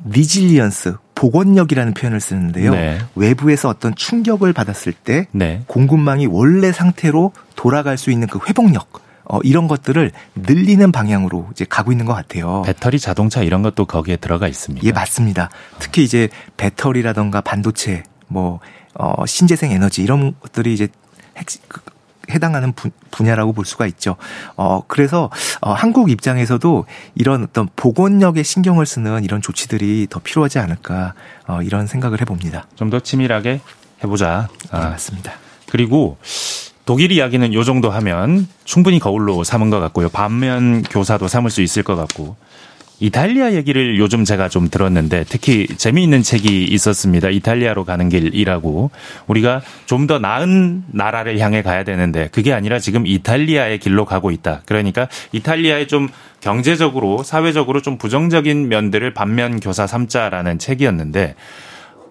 [0.06, 2.72] resilience, 복원력이라는 표현을 쓰는데요.
[2.72, 2.98] 네.
[3.14, 5.62] 외부에서 어떤 충격을 받았을 때 네.
[5.66, 9.03] 공급망이 원래 상태로 돌아갈 수 있는 그 회복력,
[9.34, 12.62] 어, 이런 것들을 늘리는 방향으로 이제 가고 있는 것 같아요.
[12.64, 14.86] 배터리 자동차 이런 것도 거기에 들어가 있습니다.
[14.86, 15.50] 예, 맞습니다.
[15.80, 18.60] 특히 이제 배터리라던가 반도체 뭐
[18.94, 20.86] 어, 신재생 에너지 이런 것들이 이제
[21.36, 21.80] 핵, 그,
[22.30, 24.14] 해당하는 분, 분야라고 볼 수가 있죠.
[24.56, 25.30] 어, 그래서
[25.60, 31.14] 어, 한국 입장에서도 이런 어떤 보건력에 신경을 쓰는 이런 조치들이 더 필요하지 않을까
[31.48, 32.66] 어, 이런 생각을 해봅니다.
[32.76, 33.60] 좀 더 치밀하게
[34.04, 34.48] 해보자.
[34.70, 35.32] 아, 네, 맞습니다.
[35.68, 36.18] 그리고
[36.86, 40.08] 독일 이야기는 요 정도 하면 충분히 거울로 삼은 것 같고요.
[40.10, 42.36] 반면 교사도 삼을 수 있을 것 같고
[43.00, 47.28] 이탈리아 얘기를 요즘 제가 좀 들었는데 특히 재미있는 책이 있었습니다.
[47.28, 48.90] 이탈리아로 가는 길이라고
[49.26, 54.60] 우리가 좀 더 나은 나라를 향해 가야 되는데 그게 아니라 지금 이탈리아의 길로 가고 있다.
[54.66, 56.08] 그러니까 이탈리아의 좀
[56.40, 61.34] 경제적으로 사회적으로 좀 부정적인 면들을 반면 교사 삼자라는 책이었는데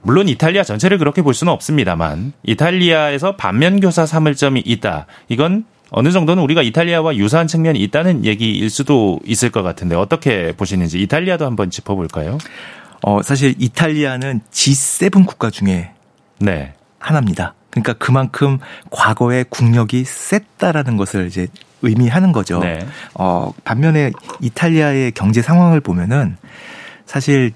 [0.03, 5.07] 물론 이탈리아 전체를 그렇게 볼 수는 없습니다만 이탈리아에서 반면 교사 삼을 점이 있다.
[5.29, 11.01] 이건 어느 정도는 우리가 이탈리아와 유사한 측면이 있다는 얘기일 수도 있을 것 같은데 어떻게 보시는지
[11.01, 12.37] 이탈리아도 한번 짚어볼까요?
[13.03, 15.91] 어, 사실 이탈리아는 G7 국가 중에
[16.39, 16.73] 네.
[16.99, 17.53] 하나입니다.
[17.69, 18.59] 그러니까 그만큼
[18.91, 21.47] 과거의 국력이 셌다라는 것을 이제
[21.81, 22.59] 의미하는 거죠.
[22.59, 22.85] 네.
[23.13, 26.37] 어, 반면에 이탈리아의 경제 상황을 보면은
[27.05, 27.51] 사실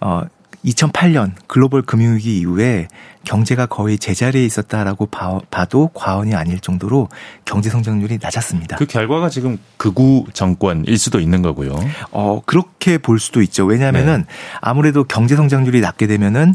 [0.00, 0.22] 어
[0.66, 2.88] 2008년 글로벌 금융위기 이후에
[3.24, 7.08] 경제가 거의 제자리에 있었다라고 봐, 도 과언이 아닐 정도로
[7.44, 8.76] 경제 성장률이 낮았습니다.
[8.76, 11.76] 그 결과가 지금 극우 정권일 수도 있는 거고요.
[12.12, 13.64] 어, 그렇게 볼 수도 있죠.
[13.64, 14.34] 왜냐하면은 네.
[14.60, 16.54] 아무래도 경제 성장률이 낮게 되면은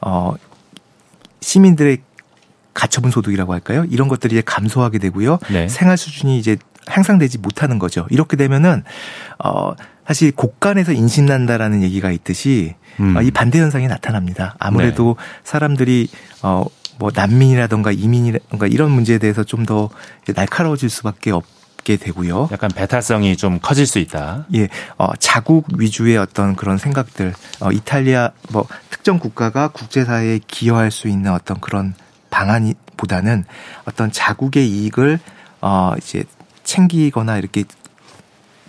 [0.00, 0.34] 어,
[1.40, 1.98] 시민들의
[2.74, 3.84] 가처분 소득이라고 할까요?
[3.90, 5.38] 이런 것들이 이제 감소하게 되고요.
[5.50, 5.68] 네.
[5.68, 6.56] 생활 수준이 이제
[6.86, 8.06] 향상되지 못하는 거죠.
[8.10, 8.82] 이렇게 되면은
[9.44, 9.72] 어
[10.12, 13.16] 사실 곳간에서 인신난다라는 얘기가 있듯이 음.
[13.16, 14.54] 어, 이 반대 현상이 나타납니다.
[14.58, 15.24] 아무래도 네.
[15.44, 16.08] 사람들이
[16.42, 16.66] 어
[16.98, 19.88] 뭐 난민이라던가 이민이라던가 이런 문제에 대해서 좀 더
[20.34, 21.46] 날카로워질 수밖에 없
[21.84, 22.48] 게 되고요.
[22.52, 24.46] 약간 배타성이 좀 커질 수 있다.
[24.54, 31.08] 예, 어, 자국 위주의 어떤 그런 생각들, 어, 이탈리아 뭐 특정 국가가 국제사회에 기여할 수
[31.08, 31.94] 있는 어떤 그런
[32.30, 33.44] 방안보다는
[33.84, 35.18] 어떤 자국의 이익을
[35.60, 36.22] 어 이제
[36.62, 37.64] 챙기거나 이렇게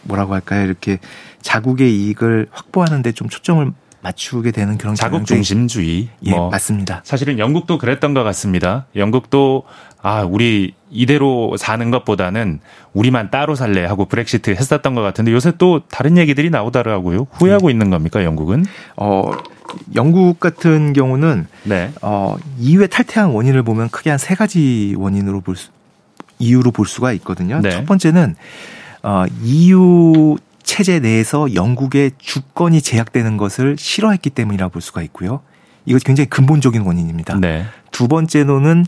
[0.03, 0.65] 뭐라고 할까요?
[0.65, 0.99] 이렇게
[1.41, 6.09] 자국의 이익을 확보하는데 좀 초점을 맞추게 되는 그런 자국 중심주의.
[6.25, 7.01] 예, 뭐 맞습니다.
[7.05, 8.85] 사실은 영국도 그랬던 것 같습니다.
[8.97, 9.63] 영국도
[10.01, 12.59] 아 우리 이대로 사는 것보다는
[12.93, 17.27] 우리만 따로 살래 하고 브렉시트 했었던 것 같은데 요새 또 다른 얘기들이 나오더라고요.
[17.31, 17.71] 후회하고 네.
[17.73, 18.65] 있는 겁니까 영국은?
[18.97, 19.31] 어
[19.95, 21.89] 영국 같은 경우는 네.
[22.01, 25.69] 어 이후에 탈퇴한 원인을 보면 크게 한 세 가지 원인으로 볼 수,
[26.39, 27.61] 이유로 볼 수가 있거든요.
[27.61, 27.71] 네.
[27.71, 28.35] 첫 번째는
[29.03, 35.41] 어, EU 체제 내에서 영국의 주권이 제약되는 것을 싫어했기 때문이라고 볼 수가 있고요.
[35.85, 37.37] 이거 굉장히 근본적인 원인입니다.
[37.39, 37.65] 네.
[37.91, 38.85] 두 번째로는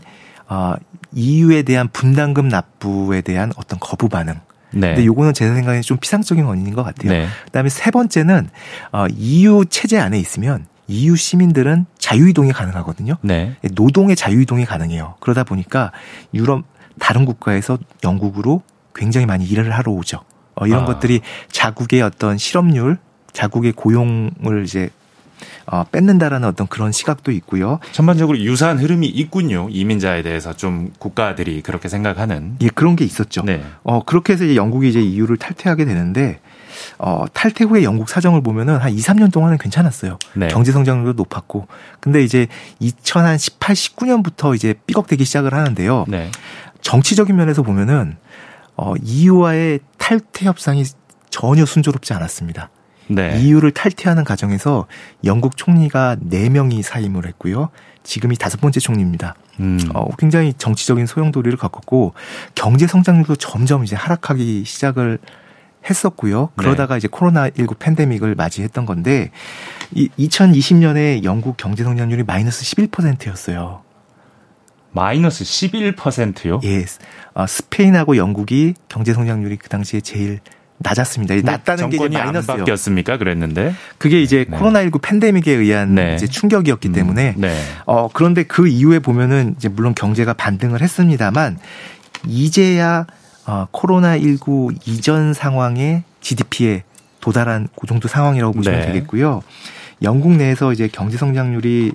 [0.48, 0.74] 어,
[1.12, 4.34] EU에 대한 분담금 납부에 대한 어떤 거부 반응.
[4.72, 4.88] 네.
[4.88, 7.12] 근데 요거는 제 생각에 좀 피상적인 원인인 것 같아요.
[7.12, 7.28] 네.
[7.44, 8.48] 그다음에 세 번째는
[8.92, 13.16] 어, EU 체제 안에 있으면 EU 시민들은 자유이동이 가능하거든요.
[13.22, 13.56] 네.
[13.72, 15.16] 노동의 자유이동이 가능해요.
[15.20, 15.92] 그러다 보니까
[16.32, 16.64] 유럽
[16.98, 18.62] 다른 국가에서 영국으로
[18.96, 20.20] 굉장히 많이 일을 하러 오죠.
[20.54, 20.86] 어, 이런 아.
[20.86, 21.20] 것들이
[21.52, 22.98] 자국의 어떤 실업률,
[23.32, 24.90] 자국의 고용을 이제
[25.66, 27.78] 어, 뺏는다라는 어떤 그런 시각도 있고요.
[27.92, 29.68] 전반적으로 유사한 흐름이 있군요.
[29.70, 32.56] 이민자에 대해서 좀 국가들이 그렇게 생각하는.
[32.62, 33.42] 예, 그런 게 있었죠.
[33.42, 33.62] 네.
[33.82, 36.40] 어, 그렇게 해서 이제 영국이 이제 이유를 탈퇴하게 되는데
[36.98, 40.18] 어, 탈퇴 후에 영국 사정을 보면은 한 2, 3년 동안은 괜찮았어요.
[40.34, 40.48] 네.
[40.48, 41.66] 경제 성장률도 높았고.
[42.00, 42.46] 근데 이제
[42.80, 46.06] 2018, 19년부터 이제 삐걱대기 시작을 하는데요.
[46.08, 46.30] 네.
[46.80, 48.16] 정치적인 면에서 보면은
[48.76, 50.84] 어, EU와의 탈퇴 협상이
[51.30, 52.70] 전혀 순조롭지 않았습니다.
[53.08, 53.40] 네.
[53.40, 54.86] EU를 탈퇴하는 과정에서
[55.24, 57.70] 영국 총리가 4명이 사임을 했고요.
[58.02, 59.34] 지금이 다섯 번째 총리입니다.
[59.60, 59.78] 음.
[59.94, 62.14] 어, 굉장히 정치적인 소용돌이를 겪었고
[62.54, 65.18] 경제 성장률도 점점 이제 하락하기 시작을
[65.88, 66.50] 했었고요.
[66.56, 66.98] 그러다가 네.
[66.98, 69.30] 이제 코로나19 팬데믹을 맞이했던 건데
[69.92, 73.82] 이 2020년에 영국 경제 성장률이 마이너스 11%였어요.
[74.96, 76.60] 마이너스 11%요?
[76.64, 76.84] 예.
[77.34, 80.40] 어, 스페인하고 영국이 경제 성장률이 그 당시에 제일
[80.78, 81.34] 낮았습니다.
[81.42, 82.56] 낮다는 게 이제 마이너스요.
[82.56, 83.18] 바뀌었습니까?
[83.18, 84.56] 그랬는데 그게 이제 네.
[84.56, 86.14] 코로나19 팬데믹에 의한 네.
[86.14, 86.92] 이제 충격이었기 음.
[86.92, 87.54] 때문에 네.
[87.86, 91.58] 어 그런데 그 이후에 보면은 이제 물론 경제가 반등을 했습니다만
[92.26, 93.06] 이제야
[93.46, 96.84] 어 코로나19 이전 상황의 GDP에
[97.20, 98.86] 도달한 그 정도 상황이라고 보시면 네.
[98.86, 99.42] 되겠고요.
[100.02, 101.92] 영국 내에서 이제 경제 성장률이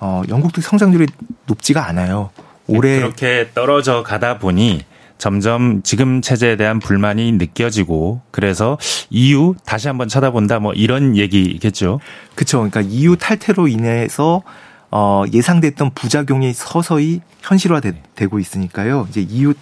[0.00, 1.06] 어 영국도 성장률이
[1.46, 2.30] 높지가 않아요.
[2.66, 4.84] 올해 그렇게 떨어져 가다 보니
[5.18, 8.78] 점점 지금 체제에 대한 불만이 느껴지고 그래서
[9.10, 12.00] EU 다시 한번 쳐다본다 뭐 이런 얘기겠죠.
[12.34, 12.58] 그렇죠.
[12.58, 14.42] 그러니까 EU 탈퇴로 인해서
[14.90, 19.06] 어 예상됐던 부작용이 서서히 현실화되고 있으니까요.
[19.10, 19.54] 이제 EU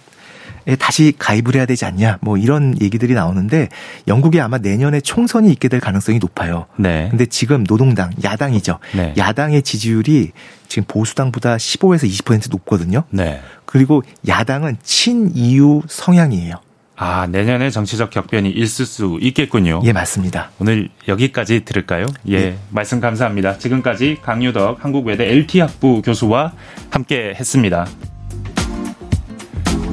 [0.79, 3.69] 다시 가입을 해야 되지 않냐 뭐 이런 얘기들이 나오는데
[4.07, 6.65] 영국에 아마 내년에 총선이 있게 될 가능성이 높아요.
[6.77, 7.07] 네.
[7.09, 8.79] 근데 지금 노동당 야당이죠.
[8.95, 9.13] 네.
[9.17, 10.31] 야당의 지지율이
[10.67, 13.03] 지금 보수당보다 15에서 20% 높거든요.
[13.09, 13.41] 네.
[13.65, 16.55] 그리고 야당은 친이유 성향이에요.
[16.95, 19.81] 아, 내년에 정치적 격변이 있을 수 있겠군요.
[19.83, 20.51] 예, 맞습니다.
[20.59, 22.05] 오늘 여기까지 들을까요?
[22.29, 22.57] 예, 예.
[22.69, 23.57] 말씀 감사합니다.
[23.57, 26.53] 지금까지 강유덕 한국외대 LT학부 교수와
[26.91, 27.87] 함께 했습니다.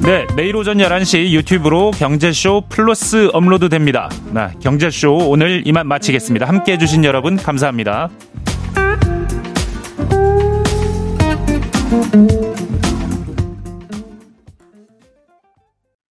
[0.03, 4.09] 네, 내일 오전 11시 유튜브로 경제쇼 플러스 업로드 됩니다.
[4.31, 6.47] 나 경제쇼 오늘 이만 마치겠습니다.
[6.47, 8.09] 함께 해주신 여러분 감사합니다.